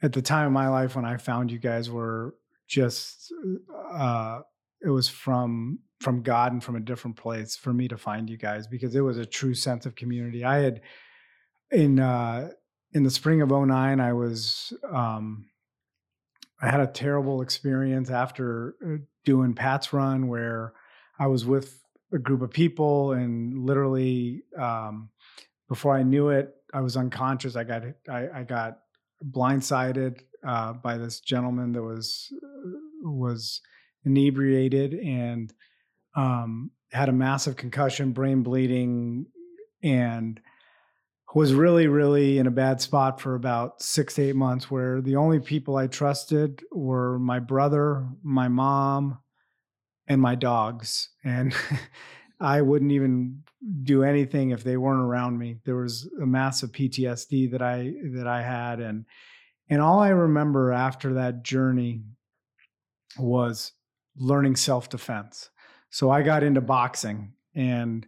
at 0.03 0.13
the 0.13 0.23
time 0.23 0.47
of 0.47 0.53
my 0.53 0.69
life 0.69 0.95
when 0.95 1.05
I 1.05 1.17
found 1.17 1.51
you 1.51 1.59
guys 1.59 1.91
were 1.91 2.35
just 2.69 3.33
uh, 3.93 4.41
it 4.83 4.91
was 4.91 5.09
from 5.09 5.81
from 6.01 6.23
God 6.23 6.53
and 6.53 6.63
from 6.63 6.77
a 6.77 6.81
different 6.81 7.17
place 7.17 7.57
for 7.57 7.73
me 7.73 7.89
to 7.89 7.97
find 7.97 8.31
you 8.31 8.37
guys 8.37 8.69
because 8.69 8.95
it 8.95 9.01
was 9.01 9.19
a 9.19 9.27
true 9.27 9.55
sense 9.55 9.85
of 9.85 9.97
community. 9.97 10.45
I 10.45 10.59
had 10.59 10.81
in 11.73 11.99
uh, 11.99 12.51
in 12.93 13.03
the 13.03 13.11
spring 13.11 13.43
of 13.43 13.51
09, 13.51 14.01
I 14.01 14.13
was 14.13 14.73
um, 14.91 15.47
I 16.61 16.71
had 16.71 16.81
a 16.81 16.87
terrible 16.87 17.43
experience 17.43 18.11
after 18.11 18.77
uh, 18.85 18.97
doing 19.25 19.55
Pat's 19.55 19.93
run 19.93 20.29
where 20.29 20.73
I 21.19 21.27
was 21.27 21.45
with 21.45 21.83
a 22.13 22.19
group 22.19 22.43
of 22.43 22.51
people, 22.51 23.13
and 23.13 23.67
literally 23.67 24.43
um, 24.57 25.11
before 25.69 25.95
I 25.95 26.03
knew 26.03 26.31
it, 26.31 26.55
I 26.73 26.81
was 26.81 26.97
unconscious. 26.97 27.57
I 27.57 27.65
got 27.65 27.83
I, 28.09 28.29
I 28.35 28.43
got 28.45 28.79
blindsided 29.25 30.21
uh, 30.47 30.73
by 30.75 30.97
this 30.97 31.21
gentleman 31.21 31.73
that 31.73 31.83
was 31.83 32.33
was 33.03 33.61
inebriated 34.05 34.95
and 34.95 35.53
um, 36.17 36.71
had 36.93 37.09
a 37.09 37.13
massive 37.13 37.57
concussion, 37.57 38.13
brain 38.13 38.43
bleeding, 38.43 39.27
and 39.83 40.41
was 41.35 41.53
really, 41.53 41.87
really 41.87 42.39
in 42.39 42.47
a 42.47 42.51
bad 42.51 42.81
spot 42.81 43.21
for 43.21 43.35
about 43.35 43.83
six 43.83 44.15
to 44.15 44.23
eight 44.23 44.37
months. 44.37 44.71
Where 44.71 45.01
the 45.01 45.17
only 45.17 45.41
people 45.41 45.77
I 45.77 45.87
trusted 45.87 46.63
were 46.73 47.19
my 47.19 47.39
brother, 47.39 48.09
my 48.23 48.49
mom, 48.49 49.19
and 50.07 50.21
my 50.21 50.35
dogs, 50.35 51.11
and 51.23 51.55
I 52.41 52.63
wouldn't 52.63 52.93
even 52.93 53.43
do 53.83 54.05
anything 54.05 54.51
if 54.51 54.63
they 54.63 54.77
weren't 54.77 55.01
around 55.01 55.39
me. 55.39 55.57
There 55.65 55.77
was 55.77 56.09
a 56.23 56.27
massive 56.27 56.73
PTSD 56.73 57.51
that 57.51 57.63
I 57.63 57.95
that 58.15 58.27
I 58.27 58.43
had, 58.43 58.81
and 58.81 59.05
and 59.69 59.83
all 59.83 60.01
I 60.01 60.11
remember 60.11 60.73
after 60.73 61.15
that 61.15 61.43
journey 61.43 62.03
was 63.19 63.73
learning 64.17 64.57
self 64.57 64.89
defense. 64.89 65.51
So 65.91 66.11
I 66.11 66.23
got 66.23 66.43
into 66.43 66.61
boxing 66.61 67.33
and 67.55 68.07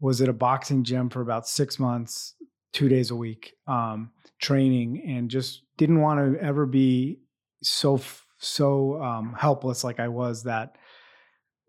was 0.00 0.20
at 0.20 0.28
a 0.28 0.34
boxing 0.34 0.84
gym 0.84 1.08
for 1.08 1.20
about 1.20 1.48
six 1.48 1.78
months, 1.78 2.34
two 2.72 2.88
days 2.88 3.10
a 3.10 3.16
week, 3.16 3.54
um, 3.66 4.10
training, 4.40 5.02
and 5.06 5.30
just 5.30 5.62
didn't 5.76 6.00
want 6.00 6.20
to 6.20 6.40
ever 6.42 6.66
be 6.66 7.18
so 7.62 8.00
so 8.38 9.02
um, 9.02 9.34
helpless 9.38 9.84
like 9.84 10.00
I 10.00 10.08
was 10.08 10.42
that 10.44 10.76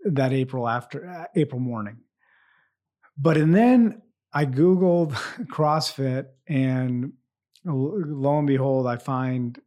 that 0.05 0.33
April 0.33 0.67
after 0.67 1.07
uh, 1.07 1.25
April 1.35 1.59
morning. 1.59 1.97
But 3.17 3.37
and 3.37 3.53
then 3.53 4.01
I 4.33 4.45
googled 4.45 5.11
CrossFit, 5.51 6.27
and 6.47 7.13
lo 7.65 8.37
and 8.37 8.47
behold, 8.47 8.87
I 8.87 8.97
find 8.97 9.59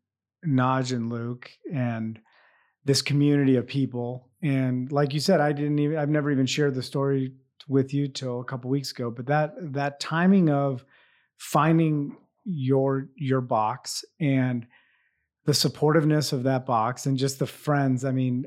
Naj 0.46 0.92
and 0.92 1.10
Luke, 1.10 1.50
and 1.72 2.18
this 2.84 3.02
community 3.02 3.56
of 3.56 3.66
people. 3.66 4.30
And 4.42 4.90
like 4.92 5.12
you 5.12 5.20
said, 5.20 5.40
I 5.40 5.52
didn't 5.52 5.78
even 5.78 5.98
I've 5.98 6.08
never 6.08 6.30
even 6.30 6.46
shared 6.46 6.74
the 6.74 6.82
story 6.82 7.32
with 7.68 7.92
you 7.92 8.08
till 8.08 8.40
a 8.40 8.44
couple 8.44 8.70
weeks 8.70 8.92
ago. 8.92 9.10
But 9.10 9.26
that 9.26 9.54
that 9.72 10.00
timing 10.00 10.50
of 10.50 10.84
finding 11.36 12.16
your 12.44 13.08
your 13.16 13.40
box 13.40 14.04
and 14.20 14.66
the 15.46 15.52
supportiveness 15.52 16.32
of 16.32 16.42
that 16.42 16.66
box 16.66 17.06
and 17.06 17.16
just 17.16 17.38
the 17.38 17.46
friends. 17.46 18.04
I 18.04 18.10
mean, 18.10 18.46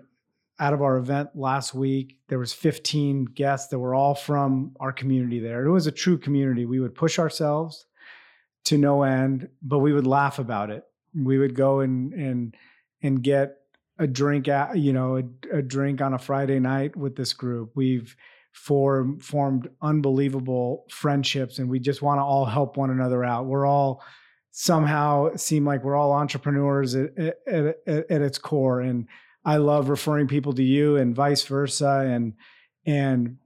out 0.60 0.74
of 0.74 0.82
our 0.82 0.98
event 0.98 1.30
last 1.36 1.74
week, 1.74 2.18
there 2.28 2.40
was 2.40 2.52
15 2.52 3.26
guests 3.26 3.70
that 3.70 3.80
were 3.80 3.96
all 3.96 4.14
from 4.14 4.76
our 4.80 4.92
community 4.92 5.40
there. 5.40 5.66
It 5.66 5.72
was 5.72 5.88
a 5.88 5.92
true 5.92 6.18
community. 6.18 6.66
We 6.66 6.80
would 6.80 6.96
push 6.96 7.18
ourselves 7.18 7.86
to 8.66 8.78
no 8.78 9.04
end, 9.04 9.50
but 9.62 9.80
we 9.80 9.94
would 9.94 10.06
laugh 10.06 10.38
about 10.38 10.70
it. 10.70 10.84
We 11.16 11.38
would 11.38 11.56
go 11.56 11.80
and 11.80 12.14
and 12.14 12.56
and 13.02 13.24
get 13.24 13.56
a 13.98 14.06
drink 14.06 14.48
at 14.48 14.78
you 14.78 14.94
know 14.94 15.18
a, 15.18 15.58
a, 15.58 15.62
drink 15.62 16.02
on 16.02 16.14
a 16.14 16.20
Friday 16.20 16.60
night 16.60 16.96
with 16.96 17.16
this 17.16 17.34
group. 17.34 17.72
We've 17.76 18.16
formed 18.52 19.24
formed 19.24 19.70
unbelievable 19.82 20.86
friendships, 20.92 21.60
and 21.60 21.70
we 21.70 21.80
just 21.80 22.02
want 22.02 22.20
to 22.20 22.24
all 22.24 22.46
help 22.46 22.78
one 22.78 22.90
another 22.90 23.24
out. 23.24 23.46
We're 23.46 23.66
all 23.66 24.04
somehow 24.52 25.36
seem 25.36 25.66
like 25.66 25.84
we're 25.84 25.96
all 25.96 26.12
entrepreneurs 26.12 26.96
at, 26.96 27.18
at, 27.18 27.78
at, 27.88 28.12
at 28.12 28.22
its 28.22 28.38
core, 28.38 28.82
and 28.82 29.08
I 29.46 29.58
love 29.58 29.90
referring 29.90 30.28
people 30.28 30.54
to 30.54 30.64
you, 30.64 30.98
and 30.98 31.16
vice 31.16 31.44
versa, 31.44 32.06
and 32.08 32.34
and 32.86 33.38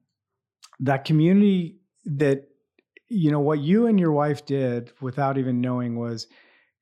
that 0.79 1.06
community 1.06 1.77
that 2.06 2.49
you 3.10 3.32
know 3.32 3.39
what 3.39 3.60
you 3.60 3.88
and 3.88 3.99
your 3.99 4.12
wife 4.12 4.45
did 4.45 4.91
without 5.01 5.38
even 5.38 5.62
knowing 5.62 5.97
was 5.97 6.27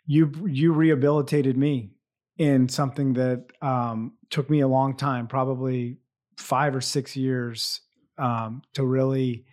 you 0.06 0.32
you 0.47 0.74
rehabilitated 0.74 1.58
me 1.58 1.91
in 2.38 2.67
something 2.69 3.13
that 3.13 3.45
um, 3.62 4.13
took 4.30 4.50
me 4.50 4.62
a 4.62 4.67
long 4.67 4.95
time, 4.95 5.28
probably 5.28 5.97
five 6.38 6.76
or 6.76 6.82
six 6.82 7.15
years 7.15 7.82
um, 8.17 8.62
to 8.74 8.84
really 8.84 9.45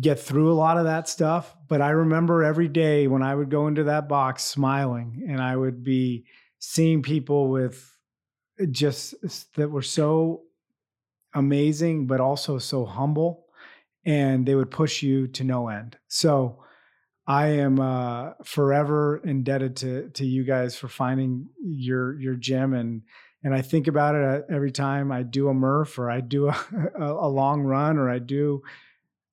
get 0.00 0.18
through 0.18 0.50
a 0.50 0.54
lot 0.54 0.76
of 0.76 0.84
that 0.84 1.08
stuff. 1.08 1.54
But 1.68 1.80
I 1.80 1.90
remember 1.90 2.42
every 2.42 2.68
day 2.68 3.06
when 3.06 3.22
I 3.22 3.34
would 3.34 3.50
go 3.50 3.66
into 3.66 3.84
that 3.84 4.08
box 4.08 4.42
smiling 4.44 5.26
and 5.28 5.40
I 5.40 5.56
would 5.56 5.82
be 5.82 6.24
seeing 6.58 7.02
people 7.02 7.48
with 7.48 7.91
just 8.70 9.14
that 9.54 9.70
were 9.70 9.82
so 9.82 10.42
amazing, 11.34 12.06
but 12.06 12.20
also 12.20 12.58
so 12.58 12.84
humble. 12.84 13.46
And 14.04 14.44
they 14.44 14.54
would 14.54 14.70
push 14.70 15.02
you 15.02 15.28
to 15.28 15.44
no 15.44 15.68
end. 15.68 15.96
So, 16.08 16.58
I 17.24 17.46
am 17.46 17.78
uh, 17.78 18.32
forever 18.44 19.18
indebted 19.24 19.76
to 19.76 20.10
to 20.10 20.26
you 20.26 20.42
guys 20.44 20.74
for 20.76 20.88
finding 20.88 21.48
your 21.62 22.18
your 22.18 22.34
gym 22.34 22.74
and 22.74 23.02
and 23.44 23.54
I 23.54 23.62
think 23.62 23.86
about 23.86 24.14
it 24.14 24.24
uh, 24.24 24.54
every 24.54 24.70
time 24.70 25.10
I 25.10 25.22
do 25.22 25.48
a 25.48 25.54
Murph 25.54 25.98
or 25.98 26.10
I 26.10 26.20
do 26.20 26.48
a, 26.48 26.54
a 26.98 27.28
long 27.28 27.62
run 27.62 27.98
or 27.98 28.08
I 28.08 28.18
do 28.18 28.62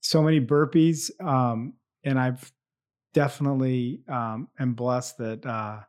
so 0.02 0.22
many 0.22 0.40
burpees. 0.40 1.12
Um, 1.24 1.74
and 2.04 2.20
I've 2.20 2.52
definitely 3.14 4.02
um, 4.08 4.48
am 4.60 4.74
blessed 4.74 5.18
that 5.20 5.46
uh, 5.46 5.82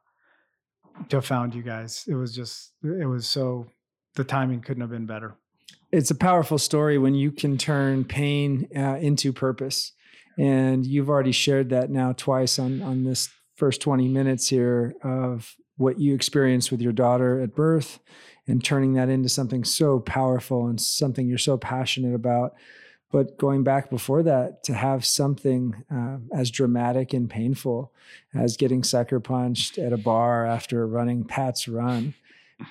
to 1.09 1.17
have 1.17 1.27
found 1.27 1.55
you 1.55 1.63
guys. 1.63 2.05
It 2.07 2.15
was 2.15 2.35
just 2.35 2.73
it 2.83 3.09
was 3.09 3.27
so 3.27 3.67
the 4.15 4.25
timing 4.25 4.61
couldn't 4.61 4.81
have 4.81 4.91
been 4.91 5.07
better. 5.07 5.37
It's 5.93 6.11
a 6.11 6.15
powerful 6.15 6.59
story 6.59 6.99
when 6.99 7.15
you 7.15 7.33
can 7.33 7.59
turn 7.59 8.05
pain 8.05 8.69
uh, 8.77 8.97
into 9.01 9.33
purpose 9.33 9.93
and 10.39 10.87
you've 10.87 11.09
already 11.09 11.33
shared 11.33 11.71
that 11.71 11.91
now 11.91 12.13
twice 12.13 12.59
on 12.59 12.83
on 12.83 13.05
this 13.05 13.29
first 13.57 13.83
20 13.83 14.09
minutes 14.09 14.49
here 14.49 14.95
of 15.03 15.55
what 15.77 15.99
you 15.99 16.15
experienced 16.15 16.71
with 16.71 16.81
your 16.81 16.93
daughter 16.93 17.41
at 17.41 17.55
birth 17.55 17.99
and 18.47 18.65
turning 18.65 18.95
that 18.95 19.09
into 19.09 19.29
something 19.29 19.65
so 19.65 20.01
powerful 20.01 20.67
and 20.67 20.81
something 20.81 21.29
you're 21.29 21.39
so 21.39 21.57
passionate 21.57 22.15
about 22.15 22.55
but 23.11 23.39
going 23.39 23.65
back 23.65 23.91
before 23.91 24.23
that 24.23 24.63
to 24.65 24.75
have 24.75 25.05
something 25.05 25.85
uh, 25.93 26.19
as 26.33 26.51
dramatic 26.51 27.13
and 27.13 27.29
painful 27.29 27.93
as 28.35 28.57
getting 28.57 28.83
sucker 28.83 29.21
punched 29.21 29.79
at 29.79 29.93
a 29.93 29.99
bar 29.99 30.47
after 30.47 30.87
running 30.87 31.25
pat's 31.25 31.67
run 31.69 32.15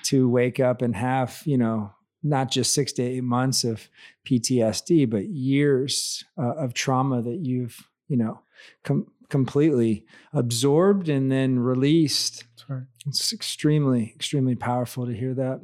to 0.04 0.28
wake 0.28 0.60
up 0.60 0.82
and 0.82 0.96
have 0.96 1.42
you 1.44 1.58
know 1.58 1.92
not 2.22 2.50
just 2.50 2.74
six 2.74 2.92
to 2.92 3.02
eight 3.02 3.24
months 3.24 3.64
of 3.64 3.88
PTSD, 4.26 5.08
but 5.08 5.26
years 5.28 6.24
uh, 6.38 6.54
of 6.54 6.74
trauma 6.74 7.22
that 7.22 7.38
you've, 7.44 7.88
you 8.08 8.16
know, 8.16 8.40
com- 8.84 9.10
completely 9.28 10.04
absorbed 10.32 11.08
and 11.08 11.30
then 11.30 11.58
released. 11.58 12.44
Right. 12.68 12.82
It's 13.06 13.32
extremely, 13.32 14.12
extremely 14.14 14.54
powerful 14.54 15.06
to 15.06 15.12
hear 15.12 15.34
that. 15.34 15.62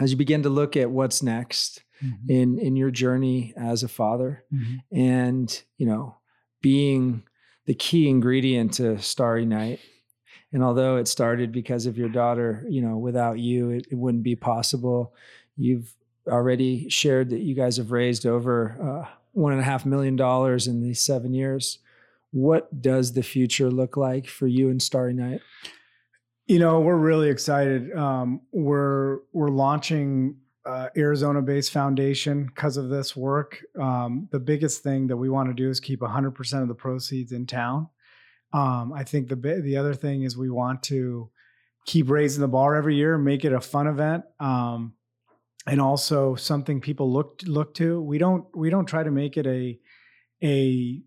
As 0.00 0.10
you 0.10 0.16
begin 0.16 0.42
to 0.42 0.48
look 0.48 0.76
at 0.76 0.90
what's 0.90 1.22
next 1.22 1.84
mm-hmm. 2.04 2.30
in 2.30 2.58
in 2.58 2.76
your 2.76 2.90
journey 2.90 3.54
as 3.56 3.82
a 3.82 3.88
father, 3.88 4.44
mm-hmm. 4.52 4.96
and 4.96 5.62
you 5.78 5.86
know, 5.86 6.16
being 6.60 7.22
the 7.66 7.74
key 7.74 8.08
ingredient 8.08 8.74
to 8.74 8.98
Starry 9.00 9.46
Night. 9.46 9.80
And 10.52 10.62
although 10.62 10.98
it 10.98 11.08
started 11.08 11.50
because 11.50 11.86
of 11.86 11.98
your 11.98 12.08
daughter, 12.08 12.64
you 12.68 12.80
know, 12.80 12.96
without 12.96 13.40
you, 13.40 13.70
it, 13.70 13.88
it 13.90 13.96
wouldn't 13.96 14.22
be 14.22 14.36
possible 14.36 15.12
You've 15.56 15.94
already 16.26 16.88
shared 16.88 17.30
that 17.30 17.40
you 17.40 17.54
guys 17.54 17.76
have 17.76 17.92
raised 17.92 18.26
over 18.26 18.76
uh, 18.80 19.08
one 19.32 19.52
and 19.52 19.60
a 19.60 19.64
half 19.64 19.86
million 19.86 20.16
dollars 20.16 20.66
in 20.66 20.82
these 20.82 21.00
seven 21.00 21.32
years. 21.32 21.78
What 22.30 22.82
does 22.82 23.12
the 23.12 23.22
future 23.22 23.70
look 23.70 23.96
like 23.96 24.26
for 24.26 24.46
you 24.46 24.68
and 24.68 24.82
Starry 24.82 25.14
Night? 25.14 25.40
You 26.46 26.58
know, 26.58 26.80
we're 26.80 26.96
really 26.96 27.30
excited. 27.30 27.94
Um, 27.96 28.40
we're 28.52 29.20
we're 29.32 29.50
launching 29.50 30.36
uh, 30.66 30.88
Arizona-based 30.96 31.72
foundation 31.72 32.46
because 32.46 32.76
of 32.76 32.88
this 32.88 33.14
work. 33.14 33.62
Um, 33.80 34.28
the 34.30 34.40
biggest 34.40 34.82
thing 34.82 35.08
that 35.08 35.16
we 35.16 35.28
want 35.28 35.48
to 35.50 35.54
do 35.54 35.68
is 35.68 35.80
keep 35.80 36.00
100% 36.00 36.62
of 36.62 36.68
the 36.68 36.74
proceeds 36.74 37.32
in 37.32 37.46
town. 37.46 37.88
Um, 38.52 38.92
I 38.92 39.02
think 39.02 39.28
the 39.28 39.36
the 39.36 39.76
other 39.76 39.94
thing 39.94 40.22
is 40.22 40.36
we 40.36 40.48
want 40.48 40.84
to 40.84 41.28
keep 41.86 42.08
raising 42.08 42.40
the 42.40 42.48
bar 42.48 42.76
every 42.76 42.94
year, 42.94 43.18
make 43.18 43.44
it 43.44 43.52
a 43.52 43.60
fun 43.60 43.88
event. 43.88 44.24
Um, 44.38 44.94
and 45.66 45.80
also 45.80 46.34
something 46.34 46.80
people 46.80 47.12
look 47.12 47.40
look 47.46 47.74
to. 47.74 48.00
We 48.00 48.18
don't 48.18 48.44
we 48.56 48.70
don't 48.70 48.86
try 48.86 49.02
to 49.02 49.10
make 49.10 49.36
it 49.36 49.46
a 49.46 49.78
a 50.42 51.02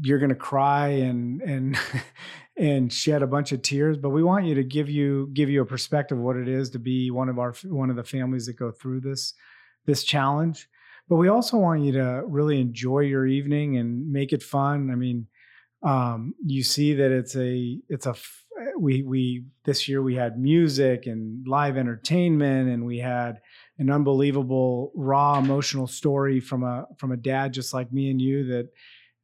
you're 0.00 0.18
going 0.18 0.30
to 0.30 0.34
cry 0.34 0.88
and 0.88 1.40
and 1.42 1.78
and 2.58 2.92
shed 2.92 3.22
a 3.22 3.26
bunch 3.26 3.52
of 3.52 3.60
tears 3.60 3.98
but 3.98 4.10
we 4.10 4.22
want 4.22 4.46
you 4.46 4.54
to 4.54 4.64
give 4.64 4.88
you 4.88 5.28
give 5.34 5.50
you 5.50 5.60
a 5.60 5.66
perspective 5.66 6.16
of 6.16 6.24
what 6.24 6.36
it 6.36 6.48
is 6.48 6.70
to 6.70 6.78
be 6.78 7.10
one 7.10 7.28
of 7.28 7.38
our 7.38 7.54
one 7.64 7.90
of 7.90 7.96
the 7.96 8.04
families 8.04 8.46
that 8.46 8.58
go 8.58 8.70
through 8.70 9.00
this 9.00 9.34
this 9.86 10.04
challenge. 10.04 10.68
But 11.08 11.16
we 11.16 11.28
also 11.28 11.56
want 11.56 11.82
you 11.82 11.92
to 11.92 12.22
really 12.26 12.60
enjoy 12.60 13.00
your 13.00 13.26
evening 13.26 13.76
and 13.76 14.10
make 14.10 14.32
it 14.32 14.42
fun. 14.42 14.90
I 14.90 14.94
mean 14.96 15.26
um, 15.82 16.34
you 16.44 16.62
see 16.62 16.94
that 16.94 17.10
it's 17.12 17.36
a 17.36 17.78
it's 17.88 18.06
a 18.06 18.14
we 18.78 19.02
we 19.02 19.44
this 19.64 19.86
year 19.88 20.02
we 20.02 20.14
had 20.14 20.38
music 20.38 21.06
and 21.06 21.46
live 21.46 21.76
entertainment 21.76 22.68
and 22.68 22.84
we 22.84 22.98
had 22.98 23.40
an 23.78 23.90
unbelievable 23.90 24.90
raw 24.94 25.38
emotional 25.38 25.86
story 25.86 26.40
from 26.40 26.62
a 26.62 26.86
from 26.96 27.12
a 27.12 27.16
dad 27.16 27.52
just 27.52 27.74
like 27.74 27.92
me 27.92 28.10
and 28.10 28.20
you 28.20 28.46
that 28.46 28.68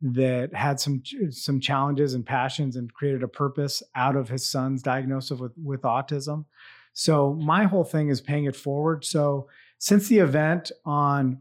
that 0.02 0.52
had 0.52 0.80
some 0.80 1.02
some 1.30 1.60
challenges 1.60 2.14
and 2.14 2.26
passions 2.26 2.76
and 2.76 2.92
created 2.92 3.22
a 3.22 3.28
purpose 3.28 3.82
out 3.94 4.16
of 4.16 4.28
his 4.28 4.44
son's 4.44 4.82
diagnosis 4.82 5.38
with 5.38 5.52
with 5.62 5.82
autism. 5.82 6.44
So 6.92 7.34
my 7.34 7.64
whole 7.64 7.84
thing 7.84 8.08
is 8.08 8.20
paying 8.20 8.44
it 8.44 8.56
forward. 8.56 9.04
So 9.04 9.48
since 9.78 10.08
the 10.08 10.18
event 10.18 10.70
on 10.84 11.40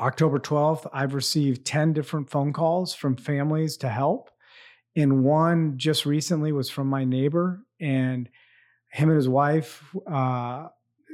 October 0.00 0.38
12th, 0.38 0.88
I've 0.92 1.14
received 1.14 1.64
10 1.64 1.92
different 1.92 2.28
phone 2.28 2.52
calls 2.52 2.94
from 2.94 3.16
families 3.16 3.76
to 3.78 3.88
help. 3.88 4.30
And 4.96 5.22
one 5.22 5.78
just 5.78 6.06
recently 6.06 6.52
was 6.52 6.70
from 6.70 6.88
my 6.88 7.04
neighbor, 7.04 7.64
and 7.80 8.28
him 8.88 9.08
and 9.08 9.16
his 9.16 9.28
wife 9.28 9.82
uh, 10.06 10.68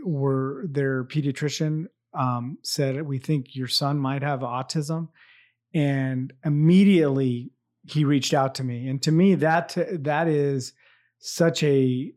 were 0.04 0.66
their 0.68 1.04
pediatrician 1.04 1.86
um, 2.12 2.58
said, 2.62 3.00
We 3.02 3.18
think 3.18 3.56
your 3.56 3.68
son 3.68 3.98
might 3.98 4.22
have 4.22 4.40
autism. 4.40 5.08
And 5.74 6.32
immediately 6.44 7.52
he 7.86 8.04
reached 8.04 8.34
out 8.34 8.54
to 8.56 8.64
me. 8.64 8.88
And 8.88 9.02
to 9.02 9.12
me, 9.12 9.34
that 9.36 9.76
that 10.04 10.28
is 10.28 10.72
such 11.18 11.62
a 11.62 12.12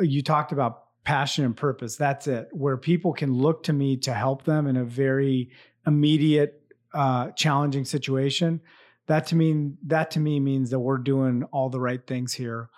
you 0.00 0.22
talked 0.22 0.52
about 0.52 0.84
passion 1.04 1.44
and 1.44 1.56
purpose. 1.56 1.96
That's 1.96 2.26
it, 2.26 2.48
where 2.52 2.76
people 2.76 3.12
can 3.12 3.32
look 3.32 3.62
to 3.64 3.72
me 3.72 3.96
to 3.98 4.14
help 4.14 4.44
them 4.44 4.66
in 4.66 4.76
a 4.76 4.84
very 4.84 5.50
immediate, 5.86 6.62
uh, 6.92 7.30
challenging 7.32 7.84
situation. 7.84 8.60
That 9.06 9.26
to 9.28 9.36
me, 9.36 9.72
that 9.86 10.10
to 10.12 10.20
me 10.20 10.40
means 10.40 10.70
that 10.70 10.80
we're 10.80 10.98
doing 10.98 11.44
all 11.52 11.68
the 11.68 11.80
right 11.80 12.04
things 12.06 12.32
here 12.32 12.70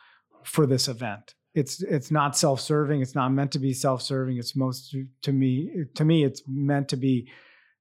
for 0.43 0.67
this 0.67 0.89
event. 0.89 1.35
It's 1.55 1.83
it's 1.83 2.11
not 2.11 2.37
self-serving. 2.37 3.01
It's 3.01 3.15
not 3.15 3.33
meant 3.33 3.53
to 3.53 3.59
be 3.59 3.73
self-serving. 3.73 4.37
It's 4.37 4.57
most 4.57 4.95
to 5.23 5.33
me 5.33 5.85
to 5.95 6.05
me 6.05 6.25
it's 6.25 6.43
meant 6.47 6.89
to 6.91 6.97
be 6.97 7.31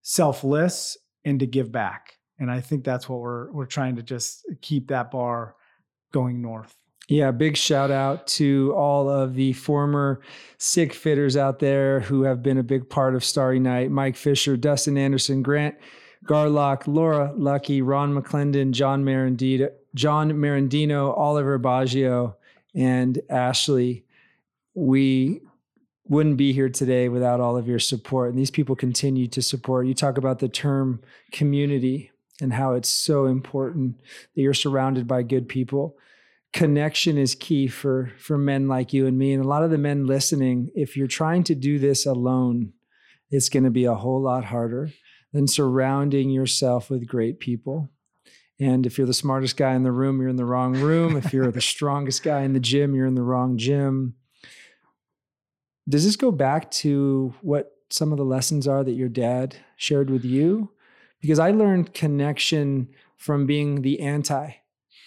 selfless 0.02 0.98
and 1.26 1.40
to 1.40 1.48
give 1.48 1.72
back. 1.72 2.18
And 2.40 2.52
I 2.52 2.62
think 2.62 2.84
that's 2.84 3.10
what 3.10 3.20
we're 3.20 3.52
we're 3.52 3.66
trying 3.66 3.96
to 3.98 4.04
just 4.04 4.46
keep 4.62 4.88
that 4.88 5.12
bar 5.12 5.56
going 6.12 6.42
north. 6.42 6.76
Yeah, 7.08 7.30
big 7.32 7.56
shout 7.56 7.92
out 7.92 8.26
to 8.28 8.74
all 8.76 9.10
of 9.10 9.36
the 9.36 9.54
former 9.54 10.22
SICK 10.58 10.94
fitters 10.94 11.38
out 11.38 11.60
there 11.60 12.00
who 12.00 12.24
have 12.24 12.42
been 12.42 12.58
a 12.58 12.64
big 12.64 12.90
part 12.90 13.14
of 13.14 13.24
Starry 13.24 13.60
Night. 13.60 13.92
Mike 13.92 14.16
Fisher, 14.16 14.58
Dustin 14.58 14.98
Anderson, 14.98 15.44
Grant 15.44 15.76
Garlock, 16.26 16.88
Laura 16.88 17.32
Lucky, 17.36 17.84
Ron 17.84 18.14
McClendon, 18.14 18.72
John 18.72 19.06
Marandino, 19.06 19.70
John 19.94 20.32
Marandino, 20.32 21.16
Oliver 21.16 21.60
Baggio, 21.60 22.36
and 22.74 23.22
Ashley. 23.30 24.04
We 24.74 25.42
wouldn't 26.08 26.38
be 26.38 26.54
here 26.54 26.70
today 26.70 27.10
without 27.10 27.40
all 27.40 27.58
of 27.58 27.68
your 27.68 27.80
support. 27.80 28.30
And 28.30 28.38
these 28.38 28.52
people 28.52 28.76
continue 28.76 29.28
to 29.28 29.42
support. 29.42 29.88
You 29.88 29.94
talk 29.94 30.18
about 30.18 30.40
the 30.40 30.48
term 30.48 31.02
community 31.32 32.12
and 32.42 32.54
how 32.54 32.74
it's 32.74 32.90
so 32.90 33.26
important 33.26 34.00
that 34.36 34.42
you're 34.42 34.54
surrounded 34.54 35.08
by 35.08 35.24
good 35.24 35.48
people 35.48 35.98
connection 36.56 37.18
is 37.18 37.36
key 37.36 37.68
for 37.68 38.14
for 38.18 38.38
men 38.38 38.66
like 38.66 38.94
you 38.94 39.06
and 39.06 39.18
me 39.18 39.34
and 39.34 39.44
a 39.44 39.48
lot 39.48 39.62
of 39.62 39.72
the 39.72 39.78
men 39.78 40.06
listening 40.06 40.70
if 40.74 40.96
you're 40.96 41.06
trying 41.06 41.44
to 41.44 41.54
do 41.54 41.78
this 41.78 42.06
alone 42.06 42.72
it's 43.30 43.50
going 43.50 43.66
to 43.66 43.70
be 43.70 43.84
a 43.84 43.94
whole 43.94 44.22
lot 44.22 44.46
harder 44.46 44.90
than 45.34 45.50
surrounding 45.50 46.30
yourself 46.30 46.90
with 46.90 47.06
great 47.06 47.42
people 47.42 47.90
and 48.58 48.86
if 48.86 48.98
you're 48.98 49.06
the 49.06 49.14
smartest 49.14 49.58
guy 49.58 49.74
in 49.74 49.84
the 49.84 49.92
room 49.92 50.22
you're 50.22 50.30
in 50.30 50.38
the 50.38 50.46
wrong 50.46 50.74
room 50.78 51.18
if 51.18 51.34
you're 51.34 51.52
the 51.52 51.60
strongest 51.76 52.24
guy 52.24 52.44
in 52.44 52.54
the 52.54 52.60
gym 52.62 52.96
you're 52.96 53.06
in 53.06 53.16
the 53.16 53.22
wrong 53.22 53.58
gym 53.58 54.16
does 55.88 56.06
this 56.06 56.16
go 56.16 56.32
back 56.32 56.72
to 56.72 57.34
what 57.42 57.72
some 57.90 58.12
of 58.12 58.18
the 58.18 58.26
lessons 58.26 58.68
are 58.68 58.84
that 58.84 58.94
your 58.94 59.10
dad 59.10 59.56
shared 59.78 60.10
with 60.10 60.26
you? 60.26 60.72
Because 61.22 61.40
i 61.40 61.52
learned 61.52 61.94
connection 61.94 62.88
from 63.18 63.46
being 63.46 63.82
the 63.82 64.00
anti 64.00 64.52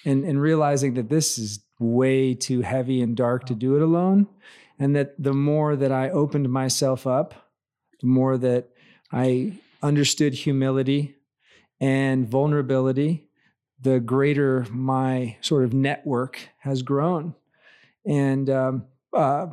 and 0.04 0.24
and 0.24 0.40
realizing 0.40 0.94
that 0.94 1.08
this 1.08 1.38
is 1.38 1.60
way 1.78 2.34
too 2.34 2.62
heavy 2.62 3.00
and 3.00 3.16
dark 3.16 3.44
to 3.46 3.54
do 3.54 3.76
it 3.76 3.82
alone 3.82 4.26
and 4.80 4.96
that 4.96 5.14
the 5.22 5.34
more 5.34 5.76
that 5.76 5.92
I 5.92 6.10
opened 6.10 6.50
myself 6.50 7.06
up 7.06 7.34
the 8.00 8.06
more 8.06 8.36
that 8.38 8.70
I 9.12 9.58
understood 9.82 10.34
humility 10.34 11.16
and 11.80 12.28
vulnerability 12.28 13.28
the 13.80 14.00
greater 14.00 14.66
my 14.70 15.36
sort 15.40 15.64
of 15.64 15.72
network 15.72 16.48
has 16.58 16.82
grown. 16.82 17.34
And 18.04 18.50
um, 18.50 18.86
uh, 19.12 19.48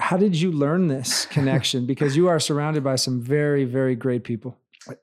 how 0.00 0.16
did 0.16 0.34
you 0.34 0.50
learn 0.50 0.88
this 0.88 1.26
connection 1.30 1.86
because 1.86 2.16
you 2.16 2.28
are 2.28 2.40
surrounded 2.40 2.82
by 2.82 2.96
some 2.96 3.20
very 3.20 3.64
very 3.64 3.94
great 3.94 4.24
people 4.24 4.56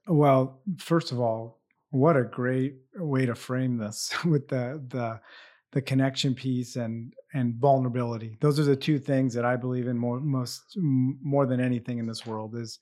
well 0.07 0.59
first 0.77 1.11
of 1.11 1.19
all 1.19 1.61
what 1.91 2.17
a 2.17 2.23
great 2.23 2.75
way 2.95 3.25
to 3.25 3.35
frame 3.35 3.77
this 3.77 4.13
with 4.25 4.47
the 4.49 4.81
the 4.89 5.19
the 5.73 5.81
connection 5.81 6.33
piece 6.33 6.75
and 6.75 7.13
and 7.33 7.55
vulnerability. 7.55 8.37
Those 8.39 8.59
are 8.59 8.63
the 8.63 8.75
two 8.75 8.99
things 8.99 9.33
that 9.33 9.45
I 9.45 9.55
believe 9.55 9.87
in 9.87 9.97
more 9.97 10.19
most 10.19 10.61
more 10.75 11.45
than 11.45 11.59
anything 11.59 11.99
in 11.99 12.07
this 12.07 12.25
world 12.25 12.55
is 12.55 12.79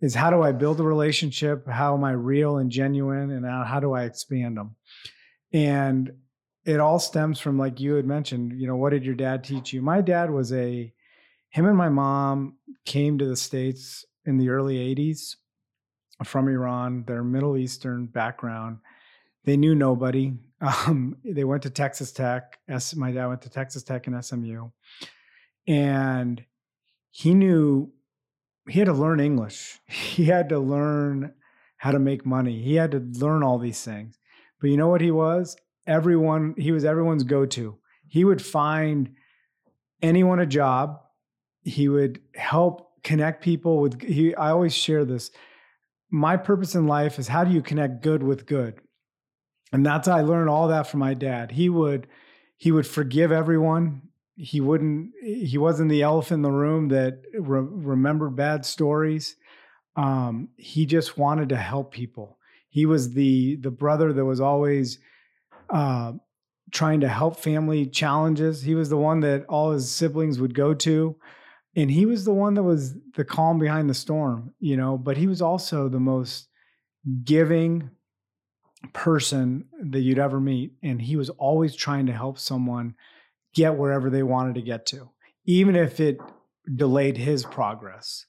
is 0.00 0.14
how 0.14 0.30
do 0.30 0.42
I 0.42 0.52
build 0.52 0.80
a 0.80 0.84
relationship? 0.84 1.68
How 1.68 1.94
am 1.94 2.02
I 2.02 2.12
real 2.12 2.56
and 2.56 2.70
genuine? 2.70 3.30
And 3.30 3.46
how, 3.46 3.62
how 3.62 3.78
do 3.78 3.92
I 3.92 4.02
expand 4.02 4.56
them? 4.56 4.74
And 5.52 6.10
it 6.64 6.80
all 6.80 6.98
stems 6.98 7.38
from 7.38 7.56
like 7.58 7.78
you 7.78 7.94
had 7.94 8.06
mentioned, 8.06 8.60
you 8.60 8.66
know, 8.66 8.76
what 8.76 8.90
did 8.90 9.04
your 9.04 9.14
dad 9.14 9.44
teach 9.44 9.72
you? 9.72 9.80
My 9.80 10.00
dad 10.00 10.30
was 10.30 10.52
a 10.52 10.92
him 11.52 11.66
and 11.66 11.76
my 11.76 11.90
mom 11.90 12.56
came 12.84 13.18
to 13.18 13.26
the 13.26 13.36
states 13.36 14.04
in 14.24 14.38
the 14.38 14.48
early 14.48 14.76
80s 14.94 15.36
from 16.24 16.48
Iran, 16.48 17.04
their 17.06 17.22
Middle 17.22 17.56
Eastern 17.56 18.06
background. 18.06 18.78
They 19.44 19.56
knew 19.56 19.74
nobody. 19.74 20.32
Um, 20.62 21.16
they 21.24 21.42
went 21.42 21.64
to 21.64 21.70
Texas 21.70 22.12
Tech. 22.12 22.56
S, 22.68 22.94
my 22.94 23.10
dad 23.10 23.26
went 23.26 23.42
to 23.42 23.50
Texas 23.50 23.82
Tech 23.82 24.06
and 24.06 24.24
SMU. 24.24 24.68
And 25.66 26.44
he 27.10 27.34
knew 27.34 27.92
he 28.68 28.78
had 28.78 28.86
to 28.86 28.92
learn 28.92 29.18
English. 29.18 29.80
He 29.88 30.26
had 30.26 30.50
to 30.50 30.60
learn 30.60 31.34
how 31.78 31.90
to 31.90 31.98
make 31.98 32.24
money. 32.24 32.62
He 32.62 32.76
had 32.76 32.92
to 32.92 33.00
learn 33.00 33.42
all 33.42 33.58
these 33.58 33.82
things. 33.82 34.20
But 34.60 34.70
you 34.70 34.76
know 34.76 34.86
what 34.86 35.00
he 35.00 35.10
was? 35.10 35.56
Everyone, 35.84 36.54
he 36.56 36.70
was 36.70 36.84
everyone's 36.84 37.24
go 37.24 37.44
to. 37.44 37.76
He 38.06 38.24
would 38.24 38.40
find 38.40 39.16
anyone 40.00 40.38
a 40.38 40.46
job. 40.46 41.01
He 41.62 41.88
would 41.88 42.20
help 42.34 42.90
connect 43.02 43.42
people 43.42 43.80
with 43.80 44.00
he 44.00 44.34
I 44.34 44.50
always 44.50 44.74
share 44.74 45.04
this 45.04 45.30
my 46.12 46.36
purpose 46.36 46.74
in 46.74 46.86
life 46.86 47.18
is 47.18 47.26
how 47.26 47.42
do 47.42 47.50
you 47.50 47.62
connect 47.62 48.02
good 48.02 48.22
with 48.22 48.46
good? 48.46 48.78
And 49.72 49.84
that's 49.84 50.06
I 50.06 50.20
learned 50.20 50.50
all 50.50 50.68
that 50.68 50.86
from 50.86 51.00
my 51.00 51.14
dad. 51.14 51.50
He 51.50 51.68
would 51.68 52.06
he 52.58 52.70
would 52.70 52.86
forgive 52.86 53.32
everyone. 53.32 54.02
He 54.36 54.60
wouldn't 54.60 55.12
he 55.22 55.56
wasn't 55.56 55.90
the 55.90 56.02
elephant 56.02 56.38
in 56.38 56.42
the 56.42 56.52
room 56.52 56.88
that 56.88 57.22
re- 57.32 57.66
remembered 57.66 58.36
bad 58.36 58.66
stories. 58.66 59.36
Um, 59.96 60.50
he 60.56 60.84
just 60.84 61.16
wanted 61.16 61.48
to 61.48 61.56
help 61.56 61.92
people. 61.92 62.38
He 62.68 62.84
was 62.84 63.14
the 63.14 63.56
the 63.56 63.70
brother 63.70 64.12
that 64.12 64.24
was 64.24 64.40
always 64.40 64.98
uh, 65.70 66.12
trying 66.70 67.00
to 67.00 67.08
help 67.08 67.38
family 67.38 67.86
challenges. 67.86 68.62
He 68.62 68.74
was 68.74 68.90
the 68.90 68.98
one 68.98 69.20
that 69.20 69.46
all 69.46 69.72
his 69.72 69.90
siblings 69.90 70.38
would 70.38 70.54
go 70.54 70.74
to 70.74 71.16
and 71.74 71.90
he 71.90 72.04
was 72.04 72.24
the 72.24 72.34
one 72.34 72.54
that 72.54 72.62
was 72.62 72.94
the 73.16 73.24
calm 73.24 73.58
behind 73.58 73.88
the 73.88 73.94
storm, 73.94 74.52
you 74.60 74.76
know, 74.76 74.98
but 74.98 75.16
he 75.16 75.26
was 75.26 75.40
also 75.40 75.88
the 75.88 76.00
most 76.00 76.48
giving 77.24 77.90
person 78.92 79.64
that 79.80 80.00
you'd 80.00 80.18
ever 80.18 80.38
meet. 80.38 80.72
And 80.82 81.00
he 81.00 81.16
was 81.16 81.30
always 81.30 81.74
trying 81.74 82.06
to 82.06 82.12
help 82.12 82.38
someone 82.38 82.94
get 83.54 83.76
wherever 83.76 84.10
they 84.10 84.22
wanted 84.22 84.54
to 84.56 84.62
get 84.62 84.86
to, 84.86 85.10
even 85.46 85.74
if 85.74 85.98
it 85.98 86.18
delayed 86.74 87.16
his 87.16 87.44
progress. 87.44 88.26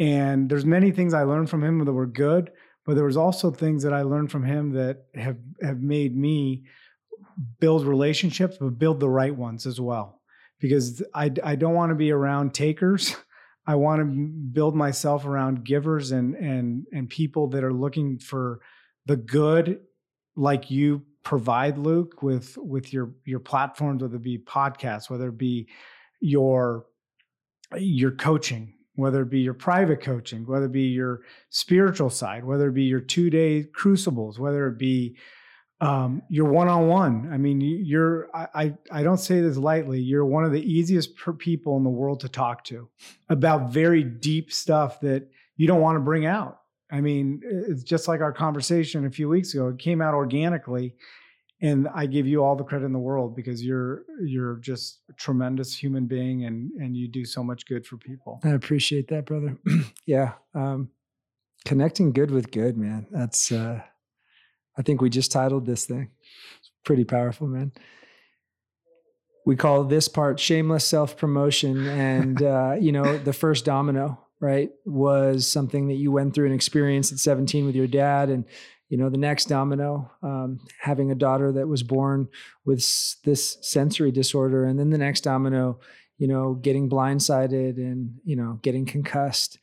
And 0.00 0.48
there's 0.48 0.64
many 0.64 0.90
things 0.90 1.12
I 1.12 1.24
learned 1.24 1.50
from 1.50 1.64
him 1.64 1.84
that 1.84 1.92
were 1.92 2.06
good, 2.06 2.50
but 2.86 2.94
there 2.94 3.04
was 3.04 3.16
also 3.16 3.50
things 3.50 3.82
that 3.82 3.92
I 3.92 4.02
learned 4.02 4.30
from 4.30 4.44
him 4.44 4.72
that 4.72 5.04
have 5.14 5.36
have 5.60 5.80
made 5.80 6.16
me 6.16 6.64
build 7.60 7.86
relationships, 7.86 8.56
but 8.58 8.78
build 8.78 9.00
the 9.00 9.08
right 9.08 9.34
ones 9.34 9.66
as 9.66 9.80
well 9.80 10.17
because 10.60 11.02
I, 11.14 11.32
I 11.42 11.56
don't 11.56 11.74
want 11.74 11.90
to 11.90 11.96
be 11.96 12.10
around 12.10 12.54
takers. 12.54 13.16
I 13.66 13.74
want 13.74 14.00
to 14.00 14.06
build 14.06 14.74
myself 14.74 15.26
around 15.26 15.64
givers 15.64 16.10
and 16.10 16.34
and 16.34 16.86
and 16.92 17.08
people 17.08 17.48
that 17.48 17.62
are 17.62 17.72
looking 17.72 18.18
for 18.18 18.60
the 19.04 19.16
good, 19.16 19.80
like 20.36 20.70
you 20.70 21.02
provide, 21.22 21.76
Luke, 21.76 22.22
with 22.22 22.56
with 22.56 22.92
your 22.92 23.12
your 23.26 23.40
platforms, 23.40 24.02
whether 24.02 24.16
it 24.16 24.22
be 24.22 24.38
podcasts, 24.38 25.10
whether 25.10 25.28
it 25.28 25.36
be 25.36 25.68
your 26.20 26.86
your 27.76 28.12
coaching, 28.12 28.72
whether 28.94 29.22
it 29.22 29.30
be 29.30 29.40
your 29.40 29.54
private 29.54 30.00
coaching, 30.00 30.46
whether 30.46 30.64
it 30.64 30.72
be 30.72 30.88
your 30.88 31.20
spiritual 31.50 32.08
side, 32.08 32.44
whether 32.44 32.68
it 32.68 32.74
be 32.74 32.84
your 32.84 33.00
two 33.00 33.28
day 33.28 33.64
crucibles, 33.74 34.38
whether 34.38 34.66
it 34.66 34.78
be 34.78 35.16
um, 35.80 36.22
you're 36.28 36.50
one 36.50 36.68
on 36.68 36.88
one. 36.88 37.30
I 37.32 37.38
mean, 37.38 37.60
you're, 37.60 38.28
I, 38.34 38.74
I, 38.90 39.02
don't 39.04 39.18
say 39.18 39.40
this 39.40 39.56
lightly, 39.56 40.00
you're 40.00 40.26
one 40.26 40.44
of 40.44 40.50
the 40.50 40.60
easiest 40.60 41.10
people 41.38 41.76
in 41.76 41.84
the 41.84 41.90
world 41.90 42.20
to 42.20 42.28
talk 42.28 42.64
to 42.64 42.88
about 43.28 43.70
very 43.70 44.02
deep 44.02 44.52
stuff 44.52 45.00
that 45.00 45.28
you 45.56 45.68
don't 45.68 45.80
want 45.80 45.96
to 45.96 46.00
bring 46.00 46.26
out. 46.26 46.60
I 46.90 47.00
mean, 47.00 47.42
it's 47.44 47.84
just 47.84 48.08
like 48.08 48.20
our 48.20 48.32
conversation 48.32 49.06
a 49.06 49.10
few 49.10 49.28
weeks 49.28 49.54
ago. 49.54 49.68
It 49.68 49.78
came 49.78 50.00
out 50.00 50.14
organically. 50.14 50.94
And 51.60 51.88
I 51.92 52.06
give 52.06 52.28
you 52.28 52.44
all 52.44 52.54
the 52.54 52.62
credit 52.62 52.84
in 52.84 52.92
the 52.92 53.00
world 53.00 53.34
because 53.34 53.64
you're 53.64 54.04
you're 54.24 54.58
just 54.58 55.00
a 55.10 55.12
tremendous 55.14 55.76
human 55.76 56.06
being 56.06 56.44
and 56.44 56.70
and 56.80 56.96
you 56.96 57.08
do 57.08 57.24
so 57.24 57.42
much 57.42 57.66
good 57.66 57.84
for 57.84 57.96
people. 57.96 58.40
I 58.44 58.50
appreciate 58.50 59.08
that, 59.08 59.26
brother. 59.26 59.58
yeah. 60.06 60.34
Um, 60.54 60.90
connecting 61.64 62.12
good 62.12 62.30
with 62.30 62.52
good, 62.52 62.76
man. 62.76 63.08
That's 63.10 63.50
uh 63.50 63.80
I 64.78 64.82
think 64.82 65.02
we 65.02 65.10
just 65.10 65.32
titled 65.32 65.66
this 65.66 65.84
thing. 65.84 66.10
It's 66.58 66.70
pretty 66.84 67.04
powerful, 67.04 67.48
man. 67.48 67.72
We 69.44 69.56
call 69.56 69.84
this 69.84 70.08
part 70.08 70.38
shameless 70.38 70.84
self 70.84 71.16
promotion. 71.16 71.86
And, 71.86 72.42
uh, 72.42 72.76
you 72.80 72.92
know, 72.92 73.18
the 73.18 73.32
first 73.32 73.64
domino, 73.64 74.20
right, 74.40 74.70
was 74.86 75.50
something 75.50 75.88
that 75.88 75.94
you 75.94 76.12
went 76.12 76.34
through 76.34 76.46
and 76.46 76.54
experienced 76.54 77.12
at 77.12 77.18
17 77.18 77.66
with 77.66 77.74
your 77.74 77.88
dad. 77.88 78.30
And, 78.30 78.44
you 78.88 78.96
know, 78.96 79.10
the 79.10 79.18
next 79.18 79.46
domino, 79.46 80.10
um, 80.22 80.60
having 80.80 81.10
a 81.10 81.16
daughter 81.16 81.50
that 81.52 81.66
was 81.66 81.82
born 81.82 82.28
with 82.64 82.78
this 83.24 83.58
sensory 83.60 84.12
disorder. 84.12 84.64
And 84.64 84.78
then 84.78 84.90
the 84.90 84.98
next 84.98 85.22
domino, 85.22 85.80
you 86.18 86.28
know, 86.28 86.54
getting 86.54 86.88
blindsided 86.88 87.76
and, 87.78 88.18
you 88.24 88.36
know, 88.36 88.60
getting 88.62 88.86
concussed 88.86 89.58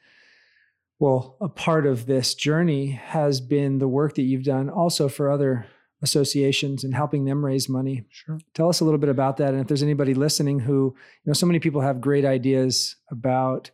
well, 0.99 1.37
a 1.41 1.49
part 1.49 1.85
of 1.85 2.05
this 2.05 2.33
journey 2.33 2.91
has 2.91 3.41
been 3.41 3.79
the 3.79 3.87
work 3.87 4.15
that 4.15 4.23
you've 4.23 4.43
done 4.43 4.69
also 4.69 5.09
for 5.09 5.29
other 5.29 5.67
associations 6.01 6.83
and 6.83 6.93
helping 6.93 7.25
them 7.25 7.43
raise 7.43 7.67
money. 7.67 8.05
Sure. 8.09 8.39
Tell 8.53 8.69
us 8.69 8.79
a 8.79 8.85
little 8.85 8.99
bit 8.99 9.09
about 9.09 9.37
that. 9.37 9.53
And 9.53 9.61
if 9.61 9.67
there's 9.67 9.83
anybody 9.83 10.13
listening 10.13 10.59
who, 10.59 10.95
you 10.95 11.29
know, 11.29 11.33
so 11.33 11.45
many 11.45 11.59
people 11.59 11.81
have 11.81 11.99
great 11.99 12.25
ideas 12.25 12.95
about 13.09 13.71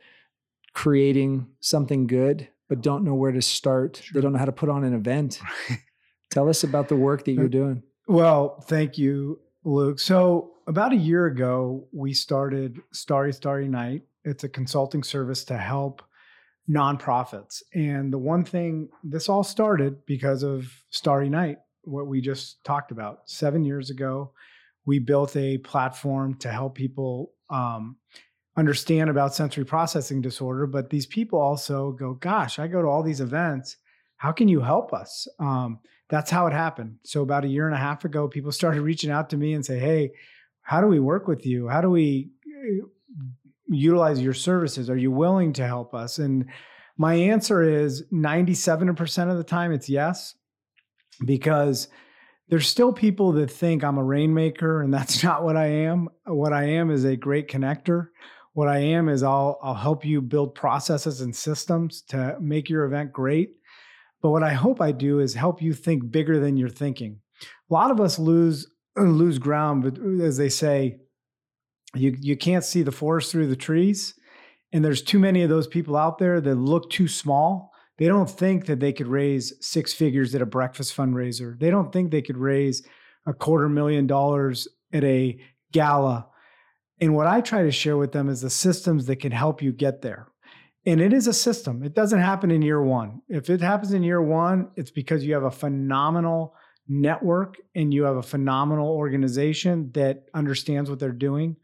creating 0.74 1.48
something 1.60 2.08
good, 2.08 2.48
but 2.70 2.82
don't 2.82 3.04
know 3.04 3.16
where 3.16 3.32
to 3.32 3.42
start. 3.42 4.02
Sure. 4.04 4.14
They 4.14 4.24
don't 4.24 4.34
know 4.34 4.40
how 4.40 4.46
to 4.46 4.52
put 4.52 4.70
on 4.70 4.84
an 4.84 4.94
event. 4.94 5.40
Tell 6.32 6.48
us 6.48 6.64
about 6.64 6.88
the 6.88 6.96
work 6.96 7.26
that 7.26 7.32
uh, 7.32 7.42
you're 7.42 7.50
doing. 7.50 7.84
Well, 8.08 8.62
thank 8.62 8.98
you, 8.98 9.40
Luke. 9.64 10.00
So 10.00 10.54
about 10.68 10.94
a 10.94 10.98
year 10.98 11.26
ago, 11.26 11.88
we 11.92 12.14
started 12.14 12.80
Starry 12.94 13.34
Starry 13.34 13.68
Night. 13.68 14.04
It's 14.24 14.44
a 14.44 14.50
consulting 14.50 15.04
service 15.04 15.44
to 15.46 15.58
help 15.58 16.02
nonprofits. 16.72 17.62
And 17.74 18.14
the 18.14 18.18
one 18.18 18.46
thing, 18.46 18.90
this 19.04 19.28
all 19.28 19.44
started 19.44 20.06
because 20.06 20.44
of 20.44 20.72
Starry 20.90 21.30
Night, 21.30 21.58
what 21.84 22.08
we 22.08 22.22
just 22.22 22.64
talked 22.64 22.92
about. 22.92 23.22
Seven 23.26 23.66
years 23.66 23.90
ago, 23.90 24.32
we 24.86 25.00
built 25.00 25.36
a 25.36 25.58
platform 25.60 26.36
to 26.36 26.52
help 26.52 26.76
people 26.76 27.34
um, 27.50 27.98
understand 28.56 29.10
about 29.10 29.36
sensory 29.36 29.66
processing 29.66 30.22
disorder. 30.22 30.66
But 30.66 30.90
these 30.90 31.06
people 31.06 31.40
also 31.40 31.92
go, 31.92 32.14
Gosh, 32.14 32.58
I 32.58 32.68
go 32.68 32.82
to 32.82 32.88
all 32.88 33.04
these 33.04 33.22
events. 33.22 33.78
How 34.18 34.32
can 34.32 34.48
you 34.48 34.62
help 34.62 34.94
us? 34.94 35.28
Um, 35.40 35.80
that's 36.10 36.32
how 36.32 36.48
it 36.48 36.54
happened. 36.54 36.98
So, 37.04 37.22
about 37.22 37.46
a 37.46 37.50
year 37.50 37.66
and 37.66 37.76
a 37.76 37.80
half 37.80 38.06
ago, 38.06 38.28
people 38.28 38.52
started 38.54 38.82
reaching 38.82 39.12
out 39.12 39.30
to 39.32 39.38
me 39.38 39.54
and 39.54 39.66
say, 39.66 39.78
Hey, 39.78 40.12
how 40.62 40.80
do 40.80 40.88
we 40.88 41.00
work 41.00 41.28
with 41.28 41.46
you? 41.46 41.68
How 41.68 41.82
do 41.82 41.90
we 41.90 42.30
eh, 42.48 42.86
utilize 43.72 44.22
your 44.22 44.34
services? 44.34 44.90
Are 44.90 44.98
you 44.98 45.12
willing 45.12 45.54
to 45.54 45.66
help 45.66 45.94
us? 45.94 46.20
And 46.20 46.46
my 46.98 47.16
answer 47.16 47.64
is 47.64 48.04
97% 48.14 49.32
of 49.32 49.38
the 49.38 49.44
time 49.44 49.72
it's 49.72 49.90
yes, 49.90 50.36
because 51.26 51.88
there's 52.50 52.68
still 52.68 52.92
people 52.92 53.32
that 53.34 53.50
think 53.50 53.84
I'm 53.84 53.98
a 53.98 54.04
rainmaker, 54.04 54.82
and 54.82 54.94
that's 54.94 55.24
not 55.24 55.44
what 55.44 55.58
I 55.58 55.68
am. 55.68 56.10
What 56.26 56.54
I 56.54 56.66
am 56.66 56.92
is 56.92 57.06
a 57.06 57.16
great 57.16 57.48
connector. 57.48 58.08
What 58.54 58.68
I 58.68 58.80
am 58.80 59.08
is 59.08 59.24
I'll 59.24 59.58
I'll 59.64 59.74
help 59.74 60.04
you 60.06 60.22
build 60.22 60.56
processes 60.56 61.22
and 61.22 61.34
systems 61.34 62.02
to 62.10 62.38
make 62.42 62.70
your 62.70 62.84
event 62.84 63.14
great. 63.14 63.56
But 64.22 64.32
what 64.32 64.44
I 64.44 64.54
hope 64.54 64.82
I 64.82 64.92
do 64.92 65.20
is 65.20 65.34
help 65.34 65.62
you 65.62 65.74
think 65.74 66.12
bigger 66.12 66.40
than 66.40 66.58
you're 66.58 66.70
thinking. 66.70 67.20
A 67.70 67.74
lot 67.74 67.92
of 67.92 68.02
us 68.02 68.20
lose 68.20 68.70
lose 68.98 69.40
ground, 69.40 69.84
but 69.84 69.98
as 70.24 70.36
they 70.38 70.50
say, 70.50 70.98
you 71.96 72.16
you 72.20 72.38
can't 72.38 72.64
see 72.64 72.84
the 72.84 72.92
forest 72.92 73.32
through 73.32 73.48
the 73.48 73.56
trees 73.56 74.16
and 74.74 74.84
there's 74.84 75.02
too 75.02 75.20
many 75.20 75.44
of 75.44 75.50
those 75.50 75.68
people 75.68 75.98
out 75.98 76.18
there 76.18 76.40
that 76.40 76.56
look 76.56 76.90
too 76.90 77.08
small. 77.08 77.72
They 77.98 78.08
don't 78.08 78.30
think 78.30 78.66
that 78.66 78.80
they 78.80 78.94
could 78.94 79.08
raise 79.08 79.54
six 79.60 79.94
figures 79.94 80.34
at 80.34 80.42
a 80.42 80.46
breakfast 80.46 80.96
fundraiser. 80.96 81.60
They 81.60 81.70
don't 81.70 81.92
think 81.92 82.10
they 82.10 82.22
could 82.22 82.38
raise 82.38 82.84
a 83.26 83.34
quarter 83.34 83.70
million 83.70 84.08
dollars 84.08 84.68
at 84.94 85.04
a 85.04 85.40
gala. 85.72 86.28
And 87.00 87.16
what 87.16 87.28
i 87.28 87.42
try 87.42 87.64
to 87.64 87.72
share 87.72 87.98
with 87.98 88.12
them 88.12 88.30
is 88.30 88.42
the 88.42 88.50
systems 88.50 89.06
that 89.08 89.18
can 89.18 89.32
help 89.32 89.62
you 89.62 89.72
get 89.72 90.02
there. 90.02 90.28
And 90.86 91.00
it 91.00 91.14
is 91.14 91.28
a 91.28 91.34
system. 91.34 91.84
It 91.84 91.94
doesn't 91.94 92.20
happen 92.20 92.50
in 92.50 92.64
year 92.64 92.82
one. 92.82 93.22
If 93.30 93.50
it 93.50 93.62
happens 93.62 93.94
in 93.94 94.04
year 94.04 94.22
one 94.22 94.72
it's 94.76 94.92
because 94.92 95.24
you 95.24 95.34
have 95.34 95.44
a 95.44 95.52
phenomenal 95.52 96.56
network 96.88 97.58
and 97.76 97.94
you 97.94 98.04
have 98.04 98.17
a 98.17 98.24
phenomenal 98.24 98.89
organization 98.89 99.91
that 99.94 100.26
understands 100.34 100.89
what 100.89 101.00
they're 101.00 101.12
doing. 101.12 101.56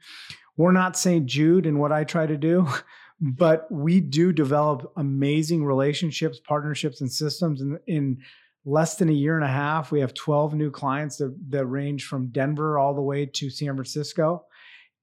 We're 0.56 0.71
not 0.71 0.97
St. 0.97 1.25
Jude 1.25 1.65
in 1.65 1.77
what 1.77 1.91
I 1.91 2.03
try 2.03 2.25
to 2.25 2.38
do, 2.38 2.67
but 3.21 3.71
we 3.71 3.99
do 3.99 4.32
develop 4.32 4.91
amazing 4.97 5.65
relationships, 5.65 6.39
partnerships, 6.39 7.01
and 7.01 7.12
systems. 7.12 7.62
And 7.62 7.80
in 7.88 8.17
less 8.65 8.95
than 8.95 9.10
a 9.10 9.13
year 9.13 9.36
and 9.36 9.45
a 9.45 9.49
half, 9.49 9.91
we 9.91 9.99
have 10.01 10.13
12 10.13 10.53
new 10.53 10.71
clients 10.71 11.17
that, 11.17 11.36
that 11.49 11.65
range 11.65 12.06
from 12.06 12.27
Denver 12.27 12.77
all 12.77 12.93
the 12.93 13.01
way 13.01 13.25
to 13.25 13.49
San 13.49 13.75
Francisco. 13.75 14.45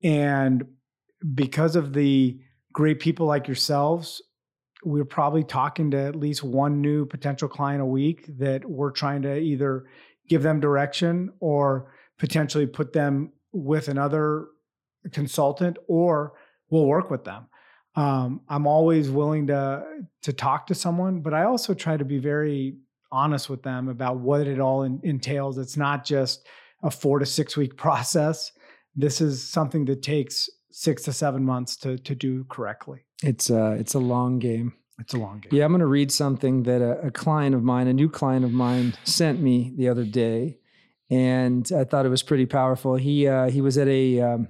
And 0.03 0.65
because 1.35 1.77
of 1.77 1.93
the 1.93 2.39
great 2.73 3.01
people 3.01 3.27
like 3.27 3.49
yourselves, 3.49 4.21
we're 4.85 5.05
probably 5.05 5.43
talking 5.45 5.91
to 5.91 5.99
at 5.99 6.17
least 6.17 6.43
one 6.43 6.81
new 6.81 7.07
potential 7.07 7.49
client 7.49 7.81
a 7.81 7.87
week 7.87 8.27
that 8.39 8.65
we're 8.69 8.91
trying 8.91 9.23
to 9.23 9.37
either 9.37 9.87
give 10.29 10.43
them 10.43 10.61
direction 10.61 11.33
or 11.41 11.93
potentially 12.19 12.67
put 12.67 12.93
them 12.93 13.33
with 13.53 13.89
another 13.89 14.47
consultant 15.13 15.77
or 15.89 16.33
we'll 16.71 16.87
work 16.87 17.11
with 17.11 17.25
them. 17.25 17.47
Um, 17.97 18.41
I'm 18.49 18.67
always 18.67 19.09
willing 19.09 19.47
to 19.49 19.85
to 20.23 20.33
talk 20.33 20.67
to 20.67 20.75
someone, 20.75 21.21
but 21.21 21.33
I 21.33 21.45
also 21.45 21.75
try 21.75 21.97
to 21.97 22.05
be 22.05 22.19
very 22.19 22.77
honest 23.13 23.49
with 23.49 23.63
them 23.63 23.89
about 23.89 24.19
what 24.19 24.47
it 24.49 24.59
all 24.59 24.83
in, 24.83 25.01
entails. 25.05 25.59
It's 25.59 25.77
not 25.77 26.05
just 26.05 26.47
a 26.83 26.91
four 26.91 27.21
to 27.21 27.27
six 27.27 27.57
week 27.57 27.77
process. 27.85 28.51
This 28.97 29.21
is 29.21 29.49
something 29.49 29.85
that 29.87 30.03
takes 30.03 30.49
six 30.77 31.03
to 31.05 31.13
seven 31.13 31.45
months 31.45 31.77
to 31.77 31.97
to 31.97 32.15
do 32.15 32.45
correctly. 32.45 33.05
It's 33.23 33.49
uh 33.51 33.77
it's 33.79 33.95
a 33.95 34.01
long 34.01 34.41
game. 34.41 34.75
It's 34.99 35.15
a 35.15 35.19
long 35.19 35.39
game. 35.41 35.51
Yeah, 35.53 35.65
I'm 35.65 35.73
going 35.73 35.81
to 35.81 35.87
read 35.87 36.13
something 36.13 36.63
that 36.65 36.81
a, 36.81 37.09
a, 37.09 37.11
client 37.11 37.57
of 37.57 37.65
mine, 37.65 37.89
a 37.89 37.93
new 37.93 38.09
client 38.09 38.45
of 38.45 38.53
mine, 38.53 38.95
sent 39.03 39.41
me 39.41 39.73
the 39.77 39.89
other 39.89 40.05
day, 40.05 40.59
and 41.11 41.69
I 41.77 41.83
thought 41.83 42.07
it 42.07 42.11
was 42.11 42.23
pretty 42.23 42.47
powerful. 42.47 42.95
He 42.95 43.27
uh, 43.27 43.51
he 43.51 43.61
was 43.61 43.77
at 43.77 43.89
a 43.89 44.21
um, 44.21 44.49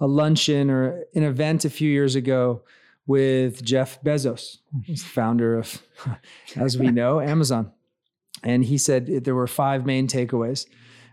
a 0.00 0.06
luncheon 0.06 0.70
or 0.70 1.04
an 1.14 1.22
event 1.22 1.64
a 1.64 1.70
few 1.70 1.90
years 1.90 2.14
ago 2.14 2.62
with 3.06 3.64
Jeff 3.64 4.02
Bezos, 4.02 4.58
He's 4.84 5.02
the 5.02 5.08
founder 5.08 5.56
of, 5.56 5.82
as 6.56 6.76
we 6.76 6.90
know, 7.00 7.20
Amazon, 7.20 7.72
and 8.42 8.64
he 8.64 8.76
said 8.76 9.24
there 9.24 9.34
were 9.34 9.46
five 9.46 9.86
main 9.86 10.06
takeaways: 10.06 10.66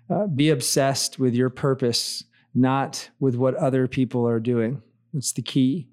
uh, 0.10 0.28
be 0.28 0.50
obsessed 0.50 1.18
with 1.18 1.34
your 1.34 1.50
purpose, 1.50 2.26
not 2.56 3.10
with 3.20 3.36
what 3.36 3.56
other 3.56 3.88
people 3.88 4.28
are 4.28 4.40
doing. 4.40 4.82
It's 5.14 5.34
the 5.34 5.42
key 5.42 5.90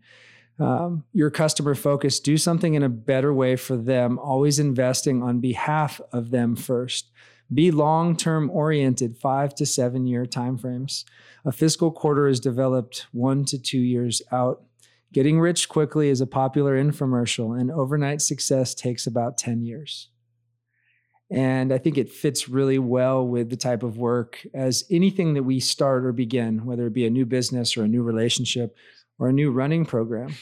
um, 0.59 1.05
your 1.13 1.31
customer 1.31 1.75
focus, 1.75 2.21
do 2.21 2.37
something 2.37 2.75
in 2.75 2.83
a 2.83 2.89
better 2.89 3.33
way 3.33 3.57
for 3.57 3.77
them, 3.77 4.19
always 4.19 4.59
investing 4.59 5.23
on 5.23 5.41
behalf 5.41 6.01
of 6.13 6.31
them 6.31 6.57
first. 6.57 7.11
Be 7.53 7.71
long 7.71 8.17
term 8.17 8.51
oriented, 8.51 9.17
five 9.17 9.55
to 9.57 9.67
seven 9.67 10.07
year 10.07 10.25
timeframes. 10.25 11.05
A 11.45 11.53
fiscal 11.53 11.91
quarter 11.91 12.29
is 12.29 12.41
developed 12.41 13.07
one 13.13 13.45
to 13.47 13.59
two 13.59 13.81
years 13.81 14.23
out. 14.31 14.63
Getting 15.13 15.41
rich 15.41 15.69
quickly 15.69 16.09
is 16.09 16.21
a 16.21 16.27
popular 16.27 16.83
infomercial, 16.83 17.59
and 17.59 17.71
overnight 17.71 18.23
success 18.23 18.75
takes 18.75 19.07
about 19.07 19.37
10 19.37 19.63
years. 19.63 20.09
And 21.33 21.73
I 21.73 21.79
think 21.79 21.97
it 21.97 22.11
fits 22.11 22.47
really 22.49 22.79
well 22.79 23.27
with 23.27 23.49
the 23.49 23.57
type 23.57 23.83
of 23.83 23.97
work 23.97 24.47
as 24.53 24.85
anything 24.91 25.33
that 25.35 25.45
we 25.45 25.61
start 25.61 26.05
or 26.05 26.13
begin, 26.13 26.67
whether 26.67 26.87
it 26.87 26.93
be 26.93 27.07
a 27.07 27.11
new 27.11 27.25
business 27.25 27.75
or 27.75 27.85
a 27.85 27.89
new 27.89 28.03
relationship 28.03 28.77
or 29.19 29.29
a 29.29 29.33
new 29.33 29.51
running 29.51 29.87
program, 29.87 30.35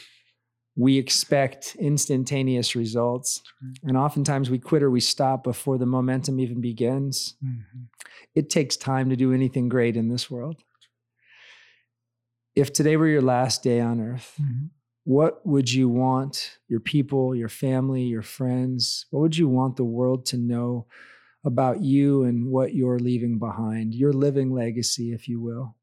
we 0.75 0.97
expect 0.97 1.77
instantaneous 1.79 2.75
results. 2.75 3.41
And 3.83 3.95
oftentimes 3.95 4.49
we 4.49 4.59
quit 4.59 4.83
or 4.83 4.91
we 4.91 4.99
stop 4.99 5.43
before 5.43 5.77
the 5.77 5.85
momentum 5.85 6.41
even 6.41 6.59
begins. 6.59 7.35
Mm-hmm. 7.43 7.83
It 8.35 8.49
takes 8.49 8.75
time 8.75 9.09
to 9.09 9.15
do 9.15 9.33
anything 9.33 9.69
great 9.69 9.95
in 9.95 10.09
this 10.09 10.29
world. 10.29 10.57
If 12.53 12.73
today 12.73 12.97
were 12.97 13.07
your 13.07 13.21
last 13.21 13.63
day 13.63 13.79
on 13.79 14.01
earth, 14.01 14.33
mm-hmm. 14.41 14.65
What 15.03 15.45
would 15.45 15.71
you 15.71 15.89
want 15.89 16.57
your 16.67 16.79
people, 16.79 17.35
your 17.35 17.49
family, 17.49 18.03
your 18.03 18.21
friends, 18.21 19.05
what 19.09 19.21
would 19.21 19.37
you 19.37 19.47
want 19.47 19.75
the 19.75 19.83
world 19.83 20.25
to 20.27 20.37
know 20.37 20.85
about 21.43 21.81
you 21.81 22.23
and 22.23 22.47
what 22.47 22.75
you're 22.75 22.99
leaving 22.99 23.39
behind, 23.39 23.95
your 23.95 24.13
living 24.13 24.53
legacy, 24.53 25.11
if 25.11 25.27
you 25.27 25.39
will? 25.41 25.75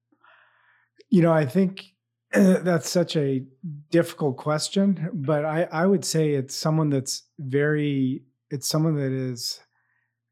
You 1.11 1.23
know, 1.23 1.33
I 1.33 1.47
think 1.47 1.85
that's 2.33 2.89
such 2.89 3.17
a 3.17 3.45
difficult 3.91 4.37
question, 4.37 5.11
but 5.13 5.45
I, 5.45 5.67
I 5.73 5.87
would 5.87 6.05
say 6.05 6.35
it's 6.35 6.55
someone 6.55 6.91
that's 6.91 7.25
very, 7.39 8.23
it's 8.51 8.69
someone 8.69 8.95
that 8.97 9.13
is 9.13 9.61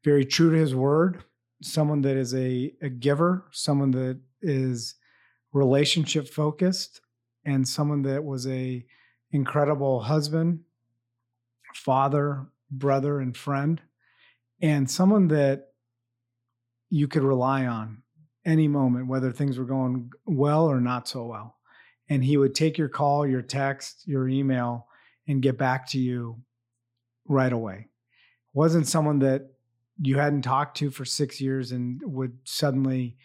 very 0.05 0.23
true 0.23 0.51
to 0.51 0.57
his 0.57 0.73
word, 0.73 1.23
someone 1.61 2.01
that 2.01 2.15
is 2.15 2.33
a, 2.33 2.71
a 2.81 2.89
giver, 2.89 3.45
someone 3.51 3.91
that 3.91 4.19
is 4.41 4.95
relationship 5.51 6.29
focused, 6.29 7.01
and 7.47 7.65
someone 7.65 8.01
that 8.01 8.25
was 8.25 8.45
a 8.45 8.85
incredible 9.31 10.01
husband, 10.01 10.59
father, 11.73 12.45
brother, 12.69 13.21
and 13.21 13.35
friend, 13.35 13.81
and 14.61 14.91
someone 14.91 15.29
that 15.29 15.69
you 16.89 17.07
could 17.07 17.23
rely 17.23 17.65
on 17.65 18.03
any 18.45 18.67
moment, 18.67 19.07
whether 19.07 19.31
things 19.31 19.57
were 19.57 19.65
going 19.65 20.11
well 20.25 20.65
or 20.65 20.81
not 20.81 21.07
so 21.07 21.25
well. 21.25 21.55
And 22.09 22.23
he 22.23 22.35
would 22.35 22.53
take 22.53 22.77
your 22.77 22.89
call, 22.89 23.25
your 23.25 23.41
text, 23.41 24.05
your 24.05 24.27
email, 24.27 24.87
and 25.27 25.41
get 25.41 25.57
back 25.57 25.89
to 25.89 25.99
you 25.99 26.41
right 27.27 27.51
away. 27.51 27.87
Wasn't 28.53 28.87
someone 28.87 29.19
that 29.19 29.51
you 30.01 30.17
hadn't 30.17 30.41
talked 30.41 30.77
to 30.77 30.89
for 30.89 31.05
six 31.05 31.39
years 31.39 31.71
and 31.71 32.01
would 32.03 32.37
suddenly 32.43 33.15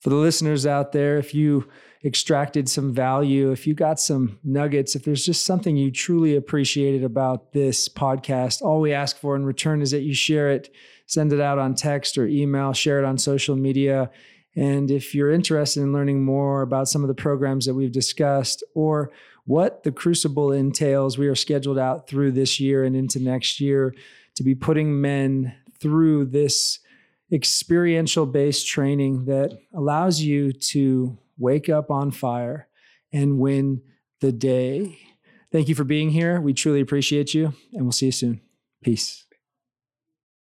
For 0.00 0.10
the 0.10 0.16
listeners 0.16 0.66
out 0.66 0.92
there, 0.92 1.18
if 1.18 1.34
you 1.34 1.68
extracted 2.04 2.68
some 2.68 2.94
value, 2.94 3.50
if 3.50 3.66
you 3.66 3.74
got 3.74 3.98
some 3.98 4.38
nuggets, 4.44 4.94
if 4.94 5.04
there's 5.04 5.26
just 5.26 5.44
something 5.44 5.76
you 5.76 5.90
truly 5.90 6.36
appreciated 6.36 7.02
about 7.02 7.52
this 7.52 7.88
podcast, 7.88 8.62
all 8.62 8.80
we 8.80 8.92
ask 8.92 9.16
for 9.16 9.34
in 9.34 9.44
return 9.44 9.82
is 9.82 9.90
that 9.90 10.02
you 10.02 10.14
share 10.14 10.50
it, 10.50 10.72
send 11.06 11.32
it 11.32 11.40
out 11.40 11.58
on 11.58 11.74
text 11.74 12.16
or 12.16 12.26
email, 12.26 12.72
share 12.72 13.00
it 13.00 13.04
on 13.04 13.18
social 13.18 13.56
media. 13.56 14.10
And 14.54 14.90
if 14.90 15.14
you're 15.14 15.32
interested 15.32 15.82
in 15.82 15.92
learning 15.92 16.24
more 16.24 16.62
about 16.62 16.88
some 16.88 17.02
of 17.02 17.08
the 17.08 17.14
programs 17.14 17.66
that 17.66 17.74
we've 17.74 17.92
discussed 17.92 18.62
or 18.74 19.10
what 19.44 19.82
the 19.82 19.92
Crucible 19.92 20.52
entails, 20.52 21.18
we 21.18 21.26
are 21.26 21.34
scheduled 21.34 21.78
out 21.78 22.06
through 22.06 22.32
this 22.32 22.60
year 22.60 22.84
and 22.84 22.94
into 22.94 23.18
next 23.18 23.60
year 23.60 23.94
to 24.36 24.44
be 24.44 24.54
putting 24.54 25.00
men 25.00 25.54
through 25.80 26.26
this 26.26 26.80
experiential 27.32 28.26
based 28.26 28.66
training 28.66 29.26
that 29.26 29.58
allows 29.74 30.20
you 30.20 30.52
to 30.52 31.18
wake 31.38 31.68
up 31.68 31.90
on 31.90 32.10
fire 32.10 32.68
and 33.12 33.38
win 33.38 33.82
the 34.20 34.32
day. 34.32 34.98
Thank 35.52 35.68
you 35.68 35.74
for 35.74 35.84
being 35.84 36.10
here. 36.10 36.40
We 36.40 36.52
truly 36.52 36.80
appreciate 36.80 37.32
you, 37.34 37.54
and 37.72 37.82
we'll 37.82 37.92
see 37.92 38.06
you 38.06 38.12
soon. 38.12 38.40
Peace. 38.82 39.27